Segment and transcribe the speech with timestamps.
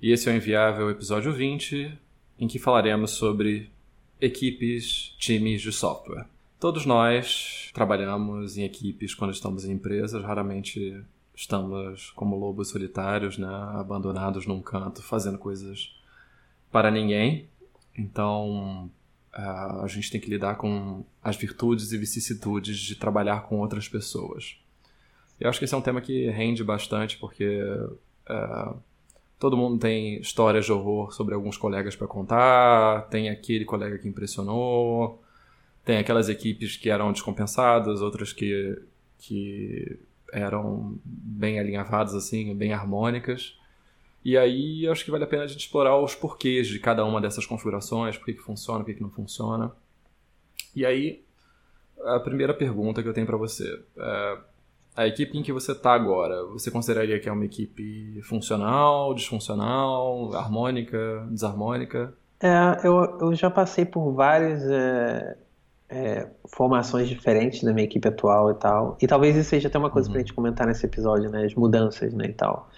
[0.00, 1.92] E esse é o Enviável episódio 20,
[2.38, 3.70] em que falaremos sobre
[4.18, 6.24] equipes, times de software.
[6.58, 10.98] Todos nós trabalhamos em equipes quando estamos em empresas, raramente
[11.36, 15.94] estamos como lobos solitários, né, abandonados num canto, fazendo coisas
[16.72, 17.50] para ninguém.
[17.94, 18.90] Então,
[19.30, 24.56] a gente tem que lidar com as virtudes e vicissitudes de trabalhar com outras pessoas.
[25.38, 27.60] Eu acho que esse é um tema que rende bastante, porque
[28.28, 28.76] uh,
[29.38, 34.08] todo mundo tem histórias de horror sobre alguns colegas para contar, tem aquele colega que
[34.08, 35.22] impressionou,
[35.84, 38.80] tem aquelas equipes que eram descompensadas, outras que,
[39.18, 39.98] que
[40.32, 43.56] eram bem alinhavadas, assim, bem harmônicas.
[44.24, 47.20] E aí acho que vale a pena a gente explorar os porquês de cada uma
[47.20, 49.72] dessas configurações, por que, funciona, por que, que não funciona.
[50.74, 51.22] E aí,
[52.04, 53.80] a primeira pergunta que eu tenho para você.
[53.96, 54.38] É,
[54.98, 60.34] a equipe em que você está agora, você consideraria que é uma equipe funcional, disfuncional,
[60.34, 62.12] harmônica, desarmônica?
[62.40, 65.36] É, eu, eu já passei por várias é,
[65.88, 68.98] é, formações diferentes na minha equipe atual e tal.
[69.00, 70.14] E talvez isso seja até uma coisa uhum.
[70.14, 71.44] para a gente comentar nesse episódio, né?
[71.44, 72.68] As mudanças, né, e tal.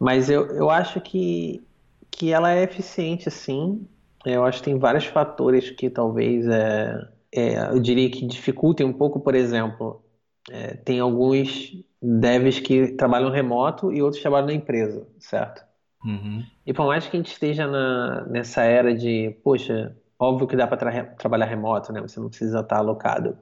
[0.00, 1.64] Mas eu, eu acho que,
[2.10, 3.86] que ela é eficiente, sim.
[4.26, 8.92] Eu acho que tem vários fatores que talvez é, é, eu diria que dificultem um
[8.92, 10.02] pouco, por exemplo,
[10.50, 15.64] é, tem alguns devs que trabalham remoto e outros trabalham na empresa, certo?
[16.04, 16.44] Uhum.
[16.64, 20.66] E por mais que a gente esteja na, nessa era de, poxa, óbvio que dá
[20.66, 22.00] para tra trabalhar remoto, né?
[22.00, 23.36] Você não precisa estar alocado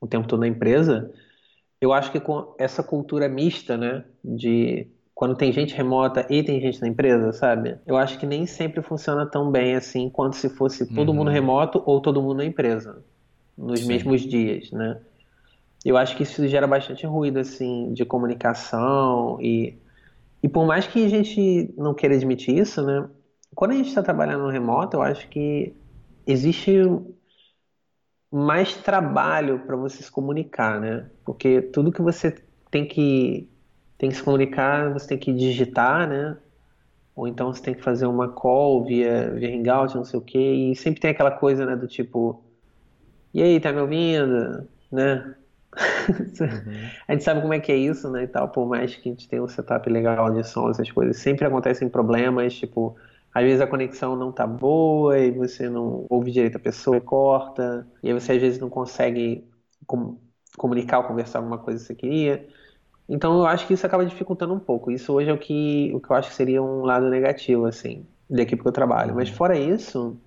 [0.00, 1.10] o tempo todo na empresa.
[1.80, 6.60] Eu acho que com essa cultura mista, né, de quando tem gente remota e tem
[6.60, 7.78] gente na empresa, sabe?
[7.86, 11.14] Eu acho que nem sempre funciona tão bem assim quanto se fosse todo uhum.
[11.16, 13.02] mundo remoto ou todo mundo na empresa
[13.56, 13.86] nos Sim.
[13.86, 15.00] mesmos dias, né?
[15.84, 19.78] Eu acho que isso gera bastante ruído assim de comunicação e
[20.42, 23.08] e por mais que a gente não queira admitir isso, né?
[23.54, 25.74] Quando a gente está trabalhando remoto, eu acho que
[26.26, 26.72] existe
[28.30, 31.08] mais trabalho para você se comunicar, né?
[31.24, 32.34] Porque tudo que você
[32.70, 33.48] tem que
[33.98, 36.36] tem que se comunicar, você tem que digitar, né?
[37.16, 40.38] Ou então você tem que fazer uma call via, via Hangout, não sei o quê,
[40.38, 42.44] e sempre tem aquela coisa, né, do tipo,
[43.32, 44.68] e aí, tá me ouvindo?
[44.92, 45.34] Né?
[46.40, 46.92] Uhum.
[47.08, 49.12] a gente sabe como é que é isso, né, e tal, por mais que a
[49.12, 52.96] gente tenha um setup legal de som, essas coisas, sempre acontecem problemas, tipo,
[53.32, 57.86] às vezes a conexão não tá boa e você não ouve direito a pessoa corta,
[58.02, 59.44] e aí você às vezes não consegue
[59.86, 60.18] com,
[60.56, 62.48] comunicar ou conversar alguma coisa que você queria.
[63.08, 64.90] Então eu acho que isso acaba dificultando um pouco.
[64.90, 68.06] Isso hoje é o que, o que eu acho que seria um lado negativo, assim,
[68.28, 69.14] da equipe que eu trabalho.
[69.14, 69.36] Mas uhum.
[69.36, 70.18] fora isso,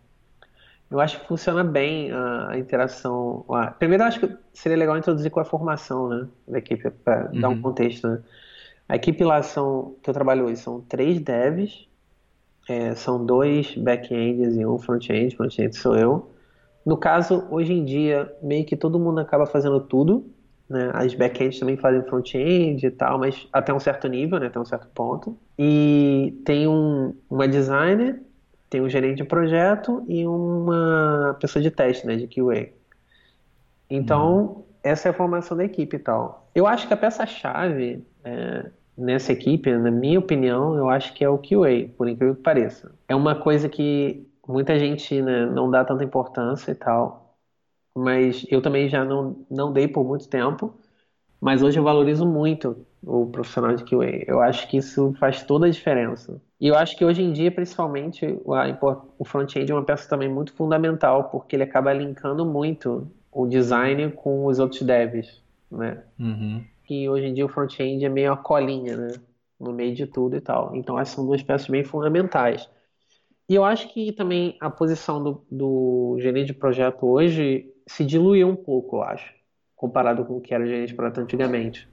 [0.90, 3.44] eu acho que funciona bem a, a interação.
[3.50, 7.30] A, primeiro, eu acho que seria legal introduzir com a formação né, da equipe, para
[7.32, 7.42] uhum.
[7.42, 7.62] dar um uhum.
[7.62, 8.08] contexto.
[8.08, 8.22] Né?
[8.88, 11.88] A equipe lá são, que eu trabalho hoje são três devs,
[12.70, 15.36] é, são dois back-ends e um front-end.
[15.36, 16.32] Front-end sou eu.
[16.86, 20.26] No caso, hoje em dia, meio que todo mundo acaba fazendo tudo.
[20.70, 20.90] Né?
[20.94, 24.48] As backends também fazem front-end e tal, mas até um certo nível, né?
[24.48, 25.38] até um certo ponto.
[25.58, 28.22] E tem um, uma designer,
[28.70, 32.16] tem um gerente de projeto e uma pessoa de teste, né?
[32.16, 32.70] de QA.
[33.90, 34.64] Então, uhum.
[34.84, 36.50] essa é a formação da equipe e tal.
[36.54, 38.66] Eu acho que a peça-chave é,
[38.98, 42.94] nessa equipe, na minha opinião, eu acho que é o QA, por incrível que pareça.
[43.08, 47.28] É uma coisa que muita gente né, não dá tanta importância e tal
[47.98, 50.72] mas eu também já não, não dei por muito tempo.
[51.40, 54.24] Mas hoje eu valorizo muito o profissional de QA.
[54.28, 56.42] Eu acho que isso faz toda a diferença.
[56.60, 58.26] E eu acho que hoje em dia, principalmente,
[59.20, 64.12] o front-end é uma peça também muito fundamental, porque ele acaba linkando muito o design
[64.12, 66.04] com os outros devs, né?
[66.20, 66.64] Uhum.
[66.90, 69.14] E hoje em dia o front-end é meio a colinha, né?
[69.60, 70.76] No meio de tudo e tal.
[70.76, 72.68] Então, essas são duas peças bem fundamentais.
[73.50, 78.50] E eu acho que também a posição do, do gerente de projeto hoje se diluiu
[78.50, 79.34] um pouco, eu acho,
[79.78, 81.88] comparado com o que era o gerente de antigamente.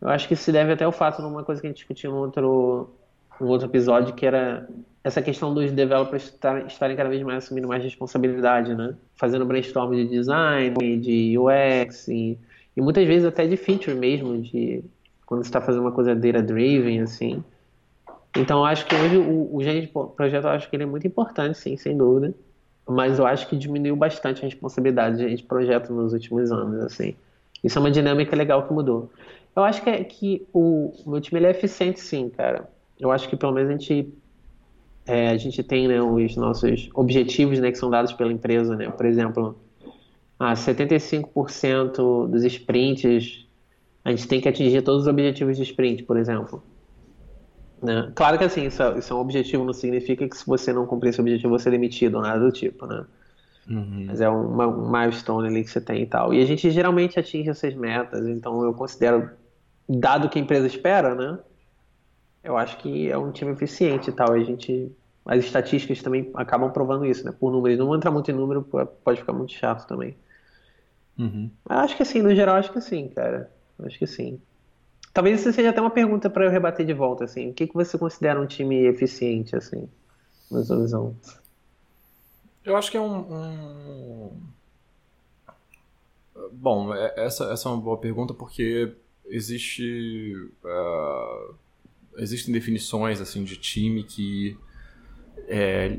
[0.00, 2.10] Eu acho que se deve até ao fato de uma coisa que a gente discutiu
[2.10, 2.90] no outro,
[3.38, 4.66] no outro episódio, que era
[5.04, 6.34] essa questão dos developers
[6.66, 8.96] estarem cada vez mais assumindo mais responsabilidade, né?
[9.14, 12.38] Fazendo brainstorm de design, de UX e,
[12.76, 14.82] e muitas vezes até de feature mesmo, de
[15.26, 17.44] quando você está fazendo uma coisa data-driven, assim.
[18.36, 21.58] Então, acho que hoje o, o gerente de projeto, acho que ele é muito importante,
[21.58, 22.34] sim, sem dúvida
[22.88, 27.14] mas eu acho que diminuiu bastante a responsabilidade de projeto nos últimos anos, assim.
[27.62, 29.10] Isso é uma dinâmica legal que mudou.
[29.54, 32.68] Eu acho que, é, que o, o meu time ele é eficiente, sim, cara.
[32.98, 34.12] Eu acho que pelo menos a gente
[35.06, 38.90] é, a gente tem né, os nossos objetivos né, que são dados pela empresa, né?
[38.90, 39.56] Por exemplo,
[40.38, 43.46] ah, 75% dos sprints
[44.04, 46.62] a gente tem que atingir todos os objetivos de sprint, por exemplo.
[47.82, 48.12] Né?
[48.14, 50.86] Claro que assim, isso é, isso é, um objetivo, não significa que se você não
[50.86, 53.04] cumprir esse objetivo você é demitido ou nada do tipo, né?
[53.68, 54.06] Uhum.
[54.06, 56.32] Mas é uma, um milestone ali que você tem e tal.
[56.32, 59.30] E a gente geralmente atinge essas metas, então eu considero,
[59.88, 61.38] dado que a empresa espera, né?
[62.42, 64.36] Eu acho que é um time eficiente e tal.
[64.36, 64.90] E a gente.
[65.24, 67.32] As estatísticas também acabam provando isso, né?
[67.38, 67.78] Por números.
[67.78, 68.62] Não entrar muito em número,
[69.04, 70.16] pode ficar muito chato também.
[71.16, 71.48] Uhum.
[71.68, 73.48] Acho que sim, no geral, acho que sim, cara.
[73.84, 74.40] Acho que sim.
[75.12, 77.50] Talvez isso seja até uma pergunta para eu rebater de volta, assim.
[77.50, 79.88] O que, que você considera um time eficiente, assim,
[80.50, 81.16] na sua visão?
[82.64, 83.18] Eu acho que é um.
[83.18, 84.30] um...
[86.52, 88.94] Bom, é, essa, essa é uma boa pergunta porque
[89.26, 90.34] existe.
[90.64, 91.54] Uh,
[92.16, 94.56] existem definições assim de time que
[95.48, 95.98] é,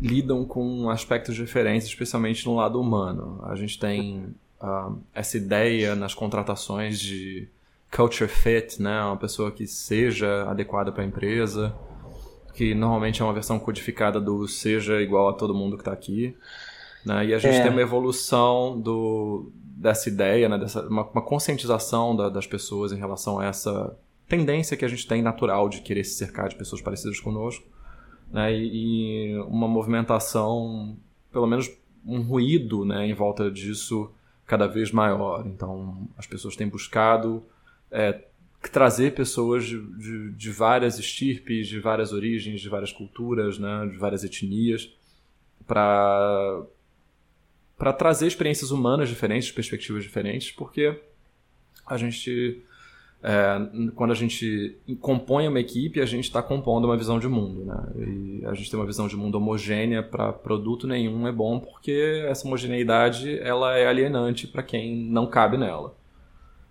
[0.00, 3.40] lidam com aspectos diferentes, especialmente no lado humano.
[3.44, 7.48] A gente tem uh, essa ideia nas contratações de
[7.94, 9.02] culture fit, né?
[9.02, 11.74] Uma pessoa que seja adequada para a empresa
[12.52, 16.36] que normalmente é uma versão codificada do seja igual a todo mundo que está aqui.
[17.04, 17.26] Né?
[17.26, 17.62] E a gente é.
[17.62, 20.58] tem uma evolução do, dessa ideia, né?
[20.58, 23.96] dessa, uma, uma conscientização da, das pessoas em relação a essa
[24.28, 27.66] tendência que a gente tem natural de querer se cercar de pessoas parecidas conosco.
[28.30, 28.54] Né?
[28.54, 30.96] E, e uma movimentação,
[31.32, 31.70] pelo menos
[32.04, 33.06] um ruído né?
[33.06, 34.10] em volta disso
[34.46, 35.46] cada vez maior.
[35.46, 37.42] Então as pessoas têm buscado
[37.92, 38.24] é,
[38.70, 43.96] trazer pessoas de, de, de, várias estirpes, de várias origens, de várias culturas, né, de
[43.98, 44.90] várias etnias,
[45.66, 46.62] para
[47.76, 51.00] para trazer experiências humanas diferentes, perspectivas diferentes, porque
[51.84, 52.62] a gente
[53.22, 57.64] é, quando a gente compõe uma equipe, a gente está compondo uma visão de mundo,
[57.64, 57.92] né?
[57.96, 62.24] E a gente tem uma visão de mundo homogênea para produto nenhum é bom porque
[62.28, 65.94] essa homogeneidade ela é alienante para quem não cabe nela.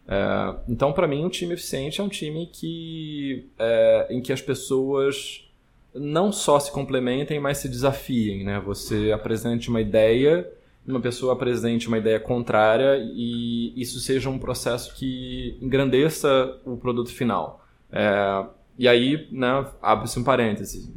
[0.07, 4.42] É, então, para mim, um time eficiente é um time que, é, em que as
[4.42, 5.48] pessoas
[5.94, 8.44] não só se complementem, mas se desafiem.
[8.44, 8.59] Né?
[8.62, 10.50] Você apresente uma ideia,
[10.88, 17.13] uma pessoa apresente uma ideia contrária e isso seja um processo que engrandeça o produto
[17.13, 17.65] final.
[17.92, 18.45] É,
[18.77, 20.92] e aí, né, abre-se um parêntese.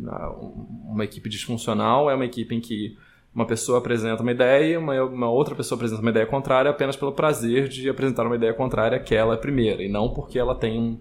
[0.87, 2.97] Uma equipe disfuncional é uma equipe em que
[3.35, 7.13] uma pessoa apresenta uma ideia, uma, uma outra pessoa apresenta uma ideia contrária apenas pelo
[7.13, 11.01] prazer de apresentar uma ideia contrária que ela é primeira, e não porque ela tem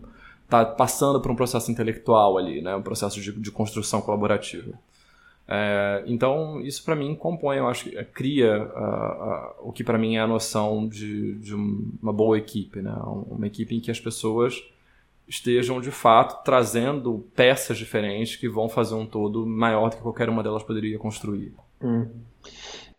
[0.49, 4.73] tá passando por um processo intelectual ali, né, um processo de, de construção colaborativa.
[5.47, 9.97] É, então, isso para mim compõe, eu acho que cria uh, uh, o que para
[9.97, 12.95] mim é a noção de, de uma boa equipe, né?
[13.03, 14.63] uma equipe em que as pessoas
[15.27, 20.29] estejam de fato trazendo peças diferentes que vão fazer um todo maior do que qualquer
[20.29, 21.53] uma delas poderia construir.
[21.83, 22.07] Hum.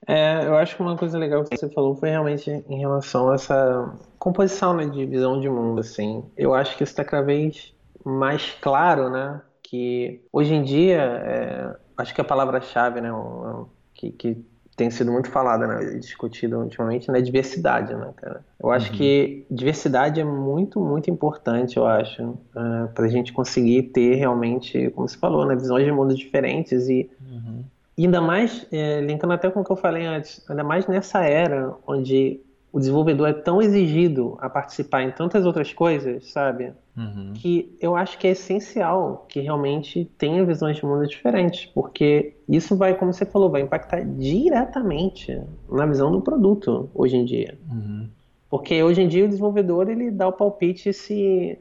[0.06, 3.34] É, eu acho que uma coisa legal que você falou foi realmente em relação a
[3.34, 6.22] essa composição né, de visão de mundo, assim.
[6.36, 9.40] Eu acho que isso está cada vez mais claro, né?
[9.62, 13.10] Que hoje em dia, é, acho que a palavra-chave, né,
[13.94, 14.44] que, que
[14.76, 18.44] tem sido muito falada, né, discutida ultimamente, né, diversidade, né, cara.
[18.60, 18.98] Eu acho uhum.
[18.98, 24.16] que diversidade é muito, muito importante, eu acho, uh, é, para a gente conseguir ter
[24.16, 27.64] realmente, como você falou, né, visões de mundo diferentes e uhum
[27.98, 31.74] ainda mais, é, linkando até com o que eu falei antes, ainda mais nessa era
[31.86, 32.40] onde
[32.74, 36.72] o desenvolvedor é tão exigido a participar em tantas outras coisas, sabe?
[36.96, 37.32] Uhum.
[37.34, 42.76] Que eu acho que é essencial que realmente tenha visões de mundo diferentes, porque isso
[42.76, 47.56] vai, como você falou, vai impactar diretamente na visão do produto hoje em dia.
[47.70, 48.08] Uhum.
[48.50, 51.56] Porque hoje em dia o desenvolvedor ele dá o palpite se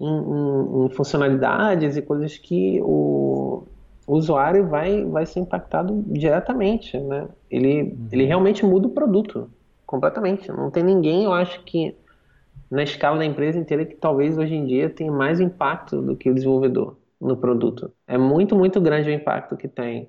[0.00, 3.64] em, em, em funcionalidades e coisas que o
[4.06, 7.28] o usuário vai, vai ser impactado diretamente, né?
[7.50, 8.08] Ele, uhum.
[8.12, 9.50] ele realmente muda o produto
[9.86, 10.50] completamente.
[10.50, 11.96] Não tem ninguém, eu acho que
[12.70, 16.30] na escala da empresa inteira que talvez hoje em dia tenha mais impacto do que
[16.30, 17.92] o desenvolvedor no produto.
[18.06, 20.08] É muito, muito grande o impacto que tem.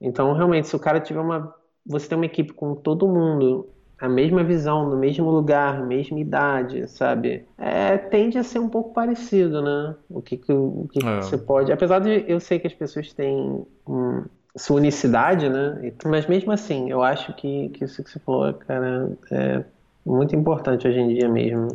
[0.00, 1.54] Então, realmente, se o cara tiver uma.
[1.86, 3.68] Você tem uma equipe com todo mundo
[4.02, 7.46] a mesma visão, no mesmo lugar, mesma idade, sabe?
[7.56, 9.94] É, tende a ser um pouco parecido, né?
[10.10, 11.18] O que, que, o que, é.
[11.18, 11.70] que você pode.
[11.70, 14.24] Apesar de eu sei que as pessoas têm hum,
[14.56, 15.92] sua unicidade, né?
[16.04, 19.64] Mas mesmo assim, eu acho que, que isso que você falou, cara, é
[20.04, 21.68] muito importante hoje em dia mesmo.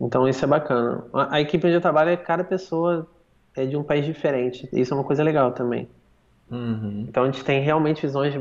[0.00, 1.04] Então isso é bacana.
[1.12, 3.06] A, a equipe onde eu trabalho é cada pessoa
[3.54, 4.66] é de um país diferente.
[4.72, 5.86] Isso é uma coisa legal também.
[6.50, 7.06] Uhum.
[7.08, 8.34] Então a gente tem realmente visões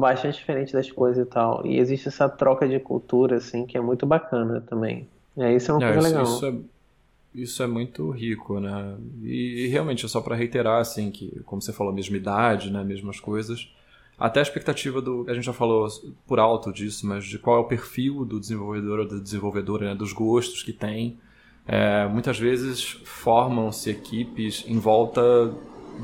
[0.00, 1.64] bastante diferentes das coisas e tal.
[1.66, 5.06] E existe essa troca de cultura, assim, que é muito bacana também.
[5.36, 6.24] É, isso é uma é, coisa isso, legal.
[6.24, 8.96] Isso é, isso é muito rico, né?
[9.22, 12.72] E, e realmente é só para reiterar, assim, que, como você falou, a mesma idade,
[12.72, 12.82] né?
[12.82, 13.70] Mesmas coisas.
[14.18, 15.24] Até a expectativa do.
[15.28, 15.86] A gente já falou
[16.26, 19.94] por alto disso, mas de qual é o perfil do desenvolvedor ou da desenvolvedora, né?
[19.94, 21.18] Dos gostos que tem.
[21.66, 25.54] É, muitas vezes formam-se equipes em volta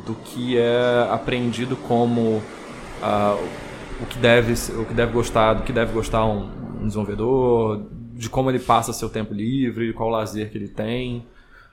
[0.05, 2.37] do que é aprendido como
[3.03, 3.49] uh,
[4.01, 6.51] o, que deve, o que deve gostar, do que deve gostar um,
[6.81, 11.27] um desenvolvedor, de como ele passa seu tempo livre, qual lazer que ele tem.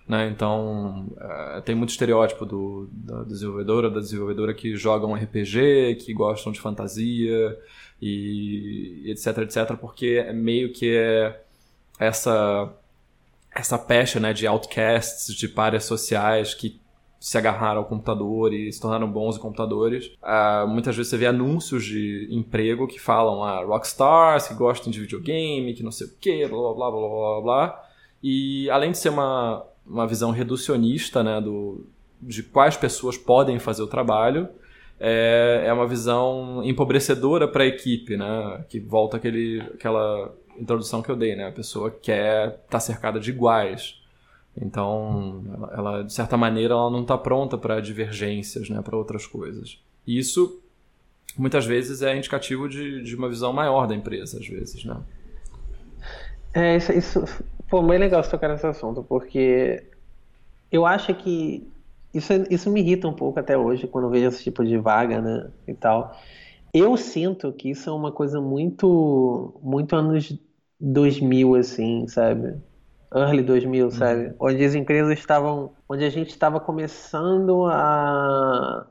[0.08, 0.28] Né?
[0.30, 6.14] Então, uh, tem muito estereótipo do, da desenvolvedora, da desenvolvedora que joga um RPG, que
[6.14, 7.58] gostam de fantasia
[8.02, 11.42] e etc, etc, porque é meio que é
[12.00, 12.74] essa
[13.56, 16.82] essa pecha né, de outcasts, de párias sociais que
[17.24, 20.08] se agarraram ao computador e se tornaram bons em computadores.
[20.22, 25.00] Uh, muitas vezes você vê anúncios de emprego que falam ah, rockstars, que gostam de
[25.00, 27.84] videogame, que não sei o que, blá blá blá blá blá.
[28.22, 31.86] E além de ser uma, uma visão reducionista né, do,
[32.22, 34.50] de quais pessoas podem fazer o trabalho,
[35.00, 38.66] é, é uma visão empobrecedora para a equipe, né?
[38.68, 41.48] Que volta aquele, aquela introdução que eu dei, né?
[41.48, 44.03] A pessoa quer estar tá cercada de iguais.
[44.56, 48.82] Então, ela, de certa maneira, ela não está pronta para divergências, né?
[48.82, 49.80] Para outras coisas.
[50.06, 50.62] E isso,
[51.38, 54.98] muitas vezes, é indicativo de, de uma visão maior da empresa, às vezes, né?
[56.54, 57.26] É, isso, isso
[57.68, 59.84] foi bem legal você tocar nesse assunto, porque
[60.72, 61.68] eu acho que
[62.14, 65.50] isso, isso me irrita um pouco até hoje, quando vejo esse tipo de vaga, né,
[65.68, 66.16] e tal.
[66.72, 70.36] Eu sinto que isso é uma coisa muito, muito anos
[70.80, 72.56] 2000, assim, sabe?
[73.14, 73.92] Early 2000, uhum.
[73.92, 74.34] sabe?
[74.40, 78.88] Onde as empresas estavam, onde a gente estava começando a,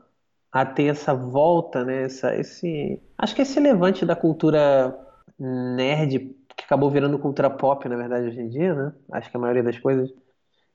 [0.51, 2.03] a ter essa volta, né?
[2.03, 4.97] Essa, esse, acho que esse levante da cultura
[5.37, 8.93] nerd que acabou virando cultura pop, na verdade, hoje em dia, né?
[9.11, 10.09] Acho que a maioria das coisas.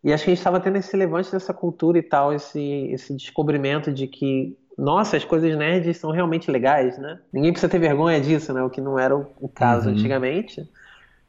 [0.05, 3.15] E acho que a gente estava tendo esse levante dessa cultura e tal, esse, esse
[3.15, 7.19] descobrimento de que nossa, as coisas nerds são realmente legais, né?
[7.33, 8.63] Ninguém precisa ter vergonha disso, né?
[8.63, 9.95] O que não era o, caso uhum.
[9.95, 10.71] antigamente.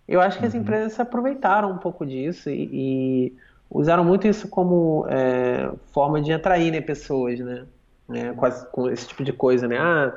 [0.09, 0.61] Eu acho que as uhum.
[0.61, 3.37] empresas se aproveitaram um pouco disso e, e
[3.69, 7.67] usaram muito isso como é, forma de atrair né, pessoas, né?
[8.11, 9.77] É, com, as, com, esse tipo de coisa, né?
[9.77, 10.11] Ah,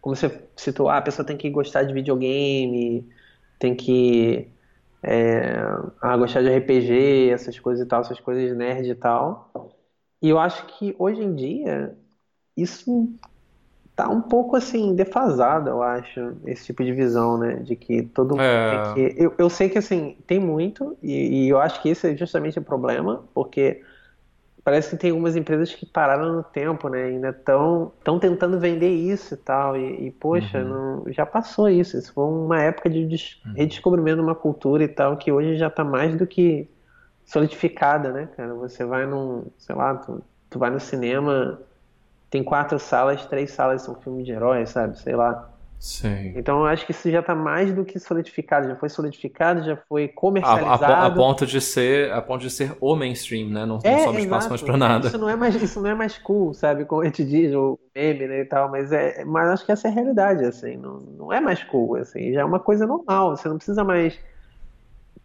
[0.00, 3.08] como você citou, ah, a pessoa tem que gostar de videogame,
[3.56, 4.48] tem que
[5.00, 5.54] é,
[6.02, 9.72] ah, gostar de RPG, essas coisas e tal, essas coisas nerd e tal.
[10.20, 11.96] E eu acho que hoje em dia
[12.56, 13.08] isso
[13.96, 18.32] tá um pouco assim defasado, eu acho, esse tipo de visão, né, de que todo
[18.32, 18.92] mundo é...
[18.94, 22.12] tem que eu, eu sei que assim tem muito e, e, eu acho que esse
[22.12, 23.82] é justamente o problema, porque
[24.62, 28.90] parece que tem algumas empresas que pararam no tempo, né, ainda estão estão tentando vender
[28.90, 30.68] isso e tal e, e poxa, uhum.
[31.04, 33.54] não, já passou isso, isso foi uma época de des, uhum.
[33.54, 36.68] redescobrimento de uma cultura e tal que hoje já está mais do que
[37.24, 38.54] solidificada, né, cara?
[38.54, 41.58] Você vai num, sei lá, tu, tu vai no cinema
[42.30, 44.98] tem quatro salas, três salas são filmes de heróis, sabe?
[44.98, 45.50] Sei lá.
[45.78, 46.32] Sim.
[46.34, 49.76] Então eu acho que isso já está mais do que solidificado, já foi solidificado, já
[49.76, 50.84] foi comercializado.
[50.84, 53.66] A, a, a, ponto de ser, a ponto de ser o mainstream, né?
[53.66, 55.06] Não, é, não sobra espaço mais para nada.
[55.08, 56.86] Isso não é mais, isso não é mais cool, sabe?
[56.86, 59.86] Como a gente diz, o meme, né, e tal, mas é, mas acho que essa
[59.86, 63.36] é a realidade, assim, não, não é mais cool, assim, já é uma coisa normal,
[63.36, 64.18] você não precisa mais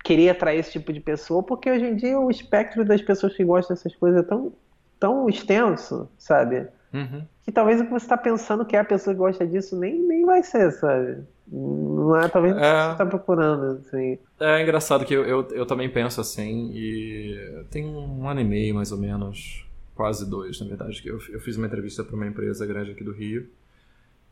[0.03, 3.43] querer atrair esse tipo de pessoa, porque hoje em dia o espectro das pessoas que
[3.43, 4.51] gostam dessas coisas é tão,
[4.99, 6.67] tão extenso, sabe?
[6.93, 7.25] Uhum.
[7.43, 9.99] Que talvez o que você está pensando que é a pessoa que gosta disso nem,
[9.99, 11.23] nem vai ser, sabe?
[11.47, 12.59] Não é talvez é...
[12.59, 14.17] você está procurando, assim.
[14.39, 18.75] É engraçado que eu, eu, eu, também penso assim, e tem um ano e meio
[18.75, 22.27] mais ou menos, quase dois, na verdade, que eu, eu fiz uma entrevista para uma
[22.27, 23.49] empresa grande aqui do Rio.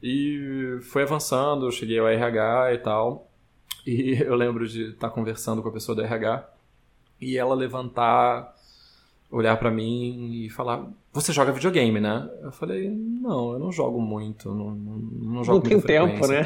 [0.01, 3.29] E foi avançando, eu cheguei ao RH e tal.
[3.85, 6.49] E eu lembro de estar tá conversando com a pessoa do RH
[7.21, 8.55] e ela levantar
[9.31, 12.29] olhar para mim e falar: Você joga videogame, né?
[12.41, 14.49] Eu falei: Não, eu não jogo muito.
[14.53, 16.43] Não, não, não jogo Não tem tempo, né?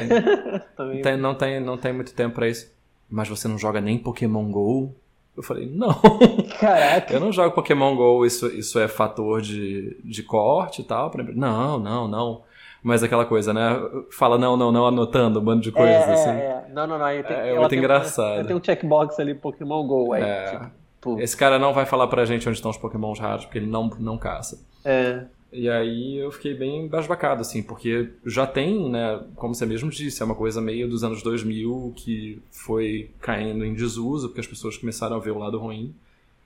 [0.76, 2.72] Tem, tem, não, tem, não tem muito tempo pra isso.
[3.08, 4.94] Mas você não joga nem Pokémon GO?
[5.36, 5.94] Eu falei: Não.
[6.60, 7.12] Caraca.
[7.12, 11.10] eu não jogo Pokémon GO, isso, isso é fator de, de corte e tal.
[11.34, 12.42] Não, não, não.
[12.82, 13.80] Mas aquela coisa, né?
[14.10, 16.28] Fala não, não, não, anotando um bando de coisas é, assim.
[16.28, 16.66] É, é.
[16.70, 17.06] Não, não, não.
[17.06, 18.46] Tenho, é muito engraçado.
[18.46, 20.12] Tem um checkbox ali, Pokémon GO.
[20.12, 20.50] Aí, é.
[20.50, 21.20] Tipo Tipo...
[21.20, 23.90] Esse cara não vai falar pra gente onde estão os pokémons raros, porque ele não,
[23.98, 24.64] não caça.
[24.84, 25.24] É.
[25.52, 30.22] E aí eu fiquei bem basbacado, assim, porque já tem, né, como você mesmo disse,
[30.22, 34.76] é uma coisa meio dos anos 2000 que foi caindo em desuso, porque as pessoas
[34.76, 35.94] começaram a ver o lado ruim.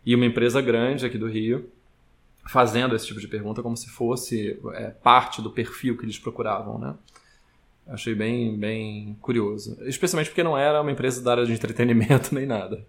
[0.04, 1.70] E uma empresa grande aqui do Rio
[2.46, 6.78] fazendo esse tipo de pergunta como se fosse é, parte do perfil que eles procuravam,
[6.78, 6.94] né?
[7.88, 9.78] Achei bem, bem curioso.
[9.83, 12.85] Especialmente porque não era uma empresa da área de entretenimento nem nada.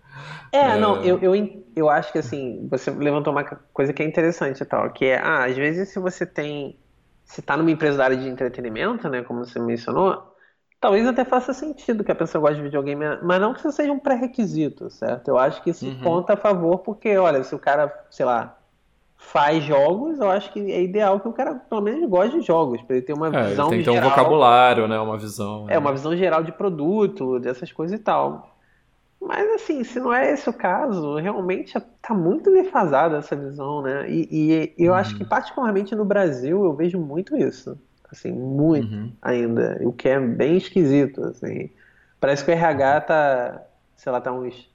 [0.52, 0.78] É, é...
[0.78, 4.66] não, eu, eu, eu acho que assim, você levantou uma coisa que é interessante e
[4.66, 6.78] tal, que é, ah, às vezes se você tem.
[7.24, 10.30] Se tá numa empresa da área de entretenimento, né, como você mencionou,
[10.80, 13.92] Talvez até faça sentido que a pessoa goste de videogame, mas não que isso seja
[13.92, 15.28] um pré-requisito, certo?
[15.28, 16.00] Eu acho que isso uhum.
[16.02, 18.58] conta a favor, porque, olha, se o cara, sei lá,
[19.20, 22.82] faz jogos, eu acho que é ideal que o cara pelo menos goste de jogos,
[22.82, 25.66] para ele ter uma é, visão tem que ter geral, um vocabulário, né, uma visão.
[25.70, 28.56] É, uma visão geral de produto, dessas coisas e tal.
[29.22, 34.10] Mas assim, se não é esse o caso, realmente está muito defasada essa visão, né?
[34.10, 34.98] E, e eu uhum.
[34.98, 37.78] acho que particularmente no Brasil eu vejo muito isso,
[38.10, 39.12] assim, muito uhum.
[39.22, 41.70] ainda, o que é bem esquisito, assim.
[42.22, 43.62] Parece que o RH tá,
[43.98, 44.72] sei lá, tá uns,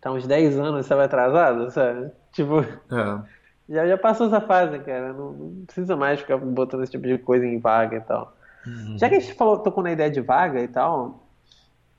[0.00, 2.12] tá uns 10 anos, sabe, atrasado, sabe?
[2.32, 2.60] Tipo...
[2.60, 3.37] É
[3.68, 5.12] já, já passou essa fase, cara.
[5.12, 8.34] Não, não, precisa mais ficar botando esse tipo de coisa em vaga e tal.
[8.66, 8.98] Uhum.
[8.98, 11.26] Já que a gente falou, tocou na ideia de vaga e tal,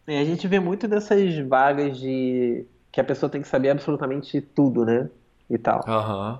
[0.07, 4.41] é, a gente vê muito dessas vagas de que a pessoa tem que saber absolutamente
[4.41, 5.09] tudo, né?
[5.49, 5.83] E tal.
[5.87, 6.37] Uhum.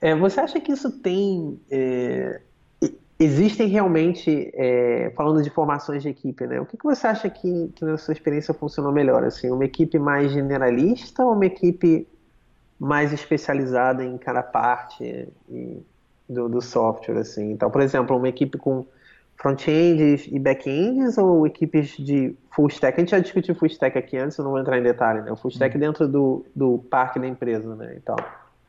[0.00, 1.58] É, você acha que isso tem.
[1.70, 2.40] É,
[3.18, 6.58] existem realmente, é, falando de formações de equipe, né?
[6.60, 9.24] O que, que você acha que, que na sua experiência funcionou melhor?
[9.24, 12.08] Assim, uma equipe mais generalista ou uma equipe
[12.80, 15.28] mais especializada em cada parte
[16.26, 17.52] do, do software, assim.
[17.52, 18.86] Então, por exemplo, uma equipe com
[19.36, 22.96] front-ends e back-ends ou equipes de full stack?
[22.96, 25.30] A gente já discutiu full stack aqui antes, eu não vou entrar em detalhe, né?
[25.30, 25.80] O full stack hum.
[25.80, 27.96] dentro do, do parque da empresa, né?
[27.96, 28.16] E tal.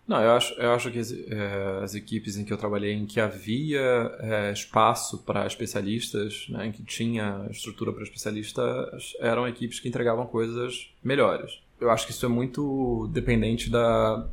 [0.06, 3.06] Não, eu acho, eu acho que as, é, as, equipes em que eu trabalhei, em
[3.06, 3.80] que havia
[4.20, 10.26] é, espaço para especialistas, né, em que tinha estrutura para especialistas, eram equipes que entregavam
[10.26, 14.28] coisas melhores eu acho que isso é muito dependente da,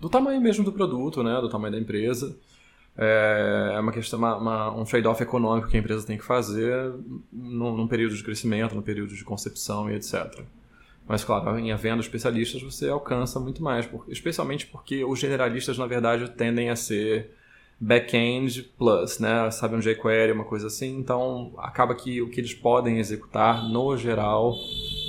[0.00, 1.40] do tamanho mesmo do produto, né?
[1.40, 2.36] Do tamanho da empresa.
[2.96, 6.92] É, é uma questão, uma, uma, um trade-off econômico que a empresa tem que fazer
[7.32, 10.40] num, num, período de crescimento, num período de concepção e etc.
[11.06, 16.30] Mas, claro, em havendo especialistas, você alcança muito mais, especialmente porque os generalistas, na verdade,
[16.30, 17.30] tendem a ser
[17.78, 19.50] back-end plus, né?
[19.50, 20.96] Sabe um jQuery, uma coisa assim.
[20.98, 24.54] Então, acaba que o que eles podem executar, no geral,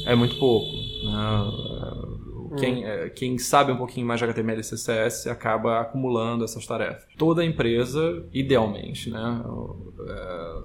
[0.06, 0.72] é muito pouco.
[1.06, 2.58] Né?
[2.60, 3.10] Quem, hum.
[3.16, 7.06] quem sabe um pouquinho mais de HTML e CSS acaba acumulando essas tarefas.
[7.18, 9.44] Toda empresa, idealmente, né?
[10.08, 10.62] É,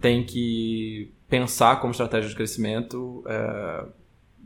[0.00, 3.84] tem que pensar como estratégia de crescimento é,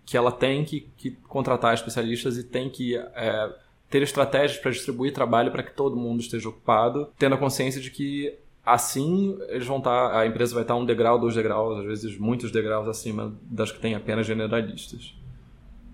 [0.04, 3.54] que ela tem que, que, contratar especialistas e tem que é,
[3.88, 7.90] ter estratégias para distribuir trabalho para que todo mundo esteja ocupado, tendo a consciência de
[7.90, 11.80] que assim eles vão estar, tá, a empresa vai estar tá um degrau, dois degraus,
[11.80, 15.14] às vezes muitos degraus acima das que tem apenas generalistas.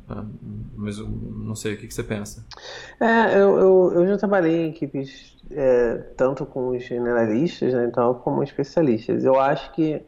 [0.08, 0.24] Ah,
[0.74, 2.44] mas eu não sei o que, que você pensa.
[2.98, 8.14] É, eu, eu, eu já trabalhei em equipes é, tanto com os generalistas, né, então,
[8.14, 9.24] como especialistas.
[9.24, 10.02] Eu acho que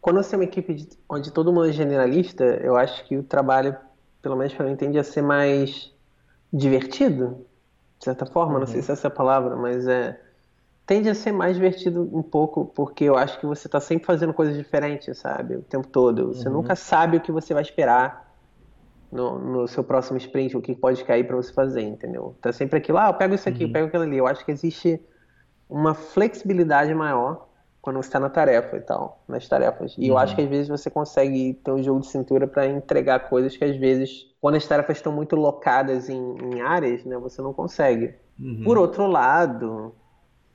[0.00, 3.22] quando você tem uma equipe de, onde todo mundo é generalista, eu acho que o
[3.22, 3.76] trabalho,
[4.22, 5.92] pelo menos para mim, tende a ser mais
[6.52, 7.46] divertido,
[7.98, 8.60] de certa forma, uhum.
[8.60, 8.82] não sei uhum.
[8.82, 10.20] se essa é a palavra, mas é
[10.90, 14.34] tende a ser mais divertido um pouco, porque eu acho que você está sempre fazendo
[14.34, 15.54] coisas diferentes, sabe?
[15.54, 16.34] O tempo todo.
[16.34, 16.54] Você uhum.
[16.54, 18.34] nunca sabe o que você vai esperar
[19.12, 22.34] no, no seu próximo sprint, o que pode cair para você fazer, entendeu?
[22.40, 23.68] Tá sempre aquilo, ah, eu pego isso aqui, uhum.
[23.68, 24.18] eu pego aquilo ali.
[24.18, 25.00] Eu acho que existe
[25.68, 27.46] uma flexibilidade maior
[27.80, 29.94] quando você está na tarefa e tal, nas tarefas.
[29.96, 30.16] E uhum.
[30.16, 33.56] eu acho que às vezes você consegue ter um jogo de cintura para entregar coisas
[33.56, 37.54] que às vezes, quando as tarefas estão muito locadas em, em áreas, né, você não
[37.54, 38.12] consegue.
[38.40, 38.64] Uhum.
[38.64, 39.94] Por outro lado,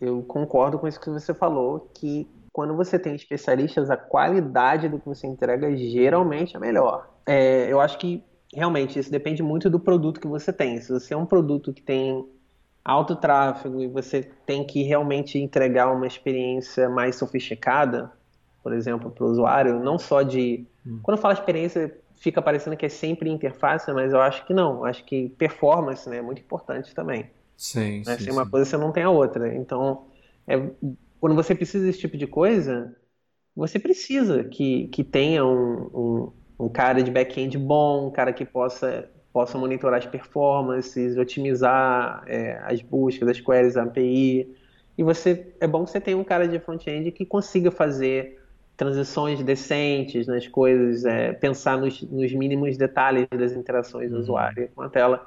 [0.06, 5.00] eu concordo com isso que você falou, que quando você tem especialistas, a qualidade do
[5.00, 7.10] que você entrega geralmente é melhor.
[7.26, 10.80] É, eu acho que realmente isso depende muito do produto que você tem.
[10.80, 12.26] Se você é um produto que tem
[12.84, 18.12] alto tráfego e você tem que realmente entregar uma experiência mais sofisticada,
[18.64, 20.66] por exemplo, para o usuário, não só de.
[20.86, 21.00] Hum.
[21.04, 24.78] Quando eu falo experiência, fica parecendo que é sempre interface, mas eu acho que não.
[24.78, 27.30] Eu acho que performance né, é muito importante também.
[27.58, 28.18] Sim, né?
[28.18, 28.52] sim, Sem uma sim.
[28.52, 29.54] coisa, você não tem a outra.
[29.56, 30.08] Então,
[30.48, 30.58] é,
[31.20, 32.96] quando você precisa desse tipo de coisa,
[33.56, 38.46] você precisa que, que tenha um, um, um cara de back-end bom, um cara que
[38.46, 44.56] possa, possa monitorar as performances, otimizar é, as buscas, as queries, a API.
[44.98, 48.42] E você é bom que você tenha um cara de front-end que consiga fazer
[48.78, 54.22] transições decentes nas coisas, é, pensar nos, nos, mínimos detalhes das interações do uhum.
[54.22, 55.26] usuário com a tela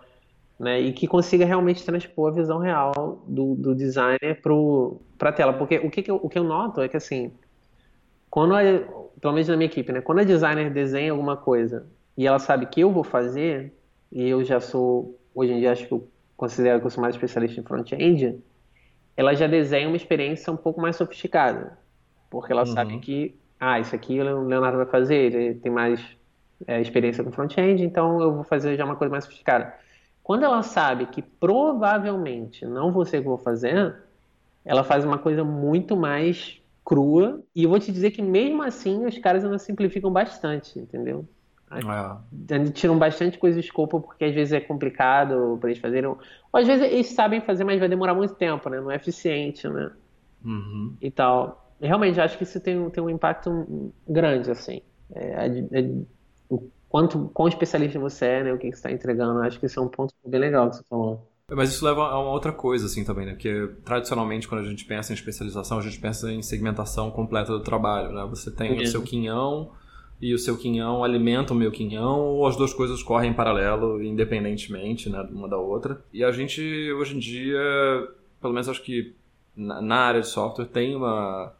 [0.58, 4.40] né, e que consiga realmente transpor a visão real do, do designer
[5.16, 5.52] para a tela.
[5.52, 7.32] Porque o que, que eu, o que eu noto é que, assim,
[8.28, 8.60] quando a,
[9.20, 12.66] pelo menos na minha equipe, né, quando a designer desenha alguma coisa e ela sabe
[12.66, 13.72] que eu vou fazer,
[14.10, 17.14] e eu já sou, hoje em dia, acho que eu considero que eu sou mais
[17.14, 18.42] especialista em front-end,
[19.16, 21.78] ela já desenha uma experiência um pouco mais sofisticada.
[22.28, 22.74] Porque ela uhum.
[22.74, 26.00] sabe que, ah, isso aqui o Leonardo vai fazer, ele tem mais
[26.66, 29.72] é, experiência com front-end, então eu vou fazer já uma coisa mais sofisticada.
[30.28, 33.96] Quando ela sabe que provavelmente não vou ser que vou fazer,
[34.62, 39.06] ela faz uma coisa muito mais crua, e eu vou te dizer que mesmo assim
[39.06, 41.26] os caras ainda simplificam bastante, entendeu?
[41.70, 42.64] É.
[42.72, 46.10] Tiram bastante coisa de escopo porque às vezes é complicado para eles fazerem.
[46.10, 46.18] Ou
[46.52, 48.82] às vezes eles sabem fazer, mas vai demorar muito tempo, né?
[48.82, 49.90] Não é eficiente, né?
[50.44, 50.94] Uhum.
[51.00, 51.72] E tal.
[51.80, 54.82] Realmente, acho que isso tem, tem um impacto grande, assim.
[55.14, 55.90] É, é, é,
[56.50, 58.52] o quanto, quão especialista você é, né?
[58.52, 59.40] O que você está entregando.
[59.40, 61.28] Acho que isso é um ponto bem legal que você falou.
[61.50, 63.32] Mas isso leva a uma outra coisa, assim, também, né?
[63.32, 67.60] Porque, tradicionalmente, quando a gente pensa em especialização, a gente pensa em segmentação completa do
[67.60, 68.26] trabalho, né?
[68.28, 68.82] Você tem uhum.
[68.82, 69.70] o seu quinhão
[70.20, 74.02] e o seu quinhão alimenta o meu quinhão, ou as duas coisas correm em paralelo,
[74.02, 75.26] independentemente, né?
[75.30, 76.02] Uma da outra.
[76.12, 76.60] E a gente,
[76.92, 77.58] hoje em dia,
[78.40, 79.14] pelo menos acho que
[79.58, 81.52] na área de software, tem uma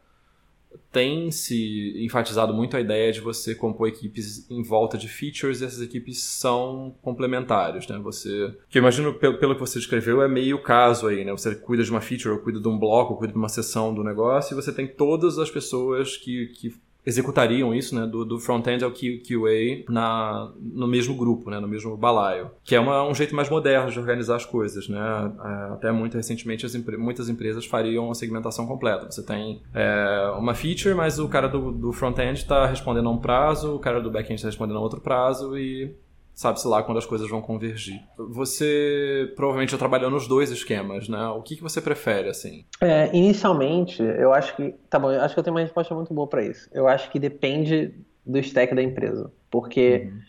[0.91, 5.65] tem se enfatizado muito a ideia de você compor equipes em volta de features e
[5.65, 7.97] essas equipes são complementares, né?
[7.99, 11.31] Você, que eu imagino pelo, pelo que você descreveu é meio caso aí, né?
[11.31, 13.93] Você cuida de uma feature, ou cuida de um bloco, ou cuida de uma seção
[13.93, 18.39] do negócio e você tem todas as pessoas que, que executariam isso, né, do, do
[18.39, 23.13] front-end ao QA na, no mesmo grupo, né, no mesmo balaio, que é uma, um
[23.13, 27.65] jeito mais moderno de organizar as coisas, né, é, até muito recentemente as muitas empresas
[27.65, 32.39] fariam a segmentação completa, você tem é, uma feature, mas o cara do, do front-end
[32.39, 35.95] está respondendo a um prazo, o cara do back-end está respondendo a outro prazo e
[36.39, 38.01] sabe-se lá quando as coisas vão convergir.
[38.17, 41.27] Você provavelmente já trabalhou nos dois esquemas, né?
[41.27, 42.63] O que, que você prefere, assim?
[42.79, 44.73] É, inicialmente, eu acho que...
[44.89, 46.69] Tá bom, eu acho que eu tenho uma resposta muito boa para isso.
[46.71, 47.93] Eu acho que depende
[48.25, 49.29] do stack da empresa.
[49.51, 50.19] Porque, uhum.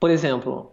[0.00, 0.72] por exemplo,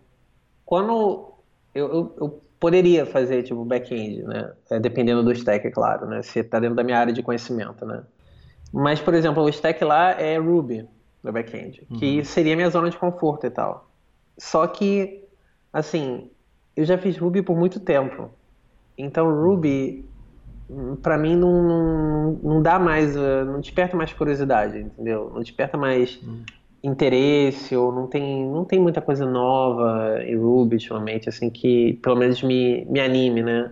[0.66, 1.34] quando
[1.74, 4.54] eu, eu, eu poderia fazer, tipo, back-end, né?
[4.72, 6.22] É, dependendo do stack, é claro, né?
[6.22, 8.06] Se tá dentro da minha área de conhecimento, né?
[8.72, 10.88] Mas, por exemplo, o stack lá é Ruby,
[11.22, 11.98] no back-end, uhum.
[11.98, 13.92] que seria minha zona de conforto e tal.
[14.38, 15.24] Só que,
[15.72, 16.30] assim,
[16.76, 18.30] eu já fiz Ruby por muito tempo.
[18.98, 20.06] Então, Ruby,
[21.02, 25.32] para mim, não, não, não, dá mais, eh, não desperta mais curiosidade, entendeu?
[25.34, 26.44] Não desperta mais hum.
[26.84, 32.16] interesse, ou não tem, não tem muita coisa nova em Ruby ultimamente, assim, que pelo
[32.16, 33.72] menos me, me anime, né?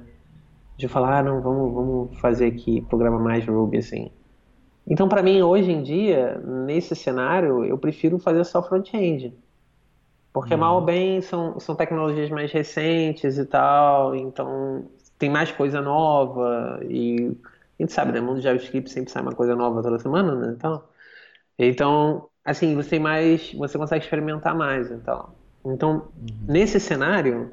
[0.78, 4.12] De falar, ah, não, vamos, vamos fazer aqui, programa mais Ruby, assim.
[4.86, 9.34] Então, para mim, hoje em dia, nesse cenário, eu prefiro fazer só front-end.
[10.34, 15.80] Porque, mal ou bem, são, são tecnologias mais recentes e tal, então tem mais coisa
[15.80, 17.38] nova e
[17.80, 18.20] a gente sabe, né?
[18.20, 20.54] No mundo de JavaScript sempre sai uma coisa nova toda semana, né?
[20.58, 20.84] Então,
[21.58, 25.30] então assim, você mais, você consegue experimentar mais, então.
[25.64, 26.46] Então, uhum.
[26.48, 27.52] nesse cenário,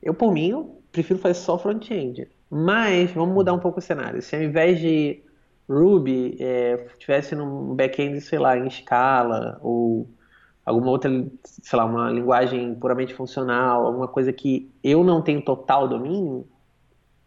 [0.00, 2.28] eu por mim, eu prefiro fazer só front-end.
[2.48, 4.22] Mas vamos mudar um pouco o cenário.
[4.22, 5.22] Se ao invés de
[5.68, 10.08] Ruby é, tivesse num back-end, sei lá, em Scala ou
[10.68, 11.10] alguma outra,
[11.44, 16.46] sei lá, uma linguagem puramente funcional, alguma coisa que eu não tenho total domínio,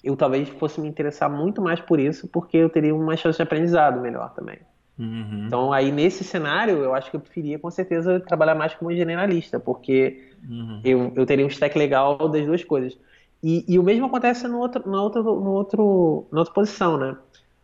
[0.04, 3.43] eu talvez fosse me interessar muito mais por isso, porque eu teria uma chance de
[3.43, 4.60] aprendizado melhor também.
[4.97, 5.45] Uhum.
[5.47, 9.60] Então, aí nesse cenário, eu acho que eu preferia com certeza trabalhar mais como generalista,
[9.60, 10.82] porque uhum.
[10.84, 12.97] eu, eu teria um stack legal das duas coisas.
[13.43, 17.17] E, e o mesmo acontece no outro, no outro, no outro, na outra posição, né?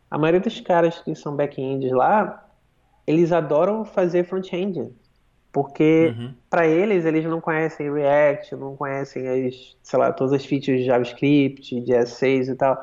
[0.09, 2.47] A maioria dos caras que são back-ends lá,
[3.05, 4.91] eles adoram fazer front-end.
[5.57, 6.35] Porque uhum.
[6.51, 10.85] para eles, eles não conhecem React, não conhecem as, sei lá, todas as features de
[10.85, 12.77] JavaScript, de S6 e tal.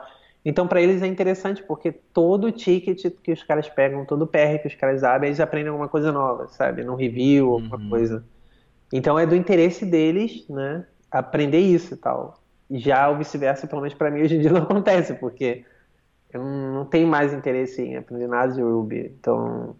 [0.44, 4.66] Então, para eles é interessante porque todo ticket que os caras pegam, todo PR que
[4.66, 6.82] os caras abrem, eles aprendem alguma coisa nova, sabe?
[6.82, 7.90] Num review, alguma uhum.
[7.90, 8.24] coisa.
[8.92, 10.84] Então, é do interesse deles, né?
[11.12, 12.42] Aprender isso e tal.
[12.68, 15.64] Já o vice-versa, pelo menos para mim, hoje em dia não acontece, porque
[16.32, 19.14] eu não tenho mais interesse em aprender nada de Ruby.
[19.16, 19.76] Então,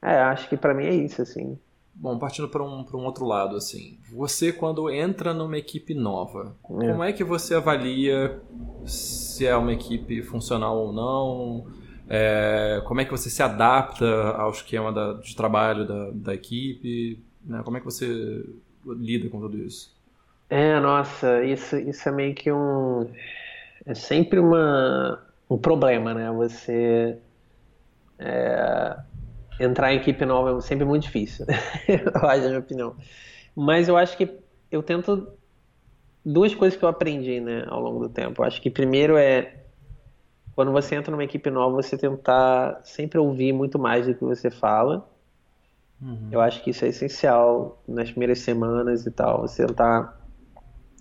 [0.00, 1.58] é, acho que para mim é isso, assim.
[1.96, 3.98] Bom, partindo para um, um outro lado, assim.
[4.12, 6.68] Você, quando entra numa equipe nova, é.
[6.68, 8.40] como é que você avalia
[8.84, 11.66] se é uma equipe funcional ou não?
[12.08, 17.22] É, como é que você se adapta ao esquema da, de trabalho da, da equipe?
[17.44, 17.62] Né?
[17.64, 18.44] Como é que você
[18.86, 19.94] lida com tudo isso?
[20.50, 23.10] É, nossa, isso, isso é meio que um.
[23.86, 26.30] É sempre uma, um problema, né?
[26.32, 27.18] Você.
[28.18, 28.96] É,
[29.58, 31.46] entrar em equipe nova é sempre muito difícil.
[31.88, 32.96] eu acho, na minha opinião.
[33.54, 34.28] Mas eu acho que
[34.70, 35.28] eu tento
[36.24, 38.42] duas coisas que eu aprendi, né, ao longo do tempo.
[38.42, 39.64] Eu acho que primeiro é
[40.54, 44.50] quando você entra numa equipe nova, você tentar sempre ouvir muito mais do que você
[44.50, 45.08] fala.
[46.00, 46.28] Uhum.
[46.30, 49.42] Eu acho que isso é essencial nas primeiras semanas e tal.
[49.42, 50.20] Você tentar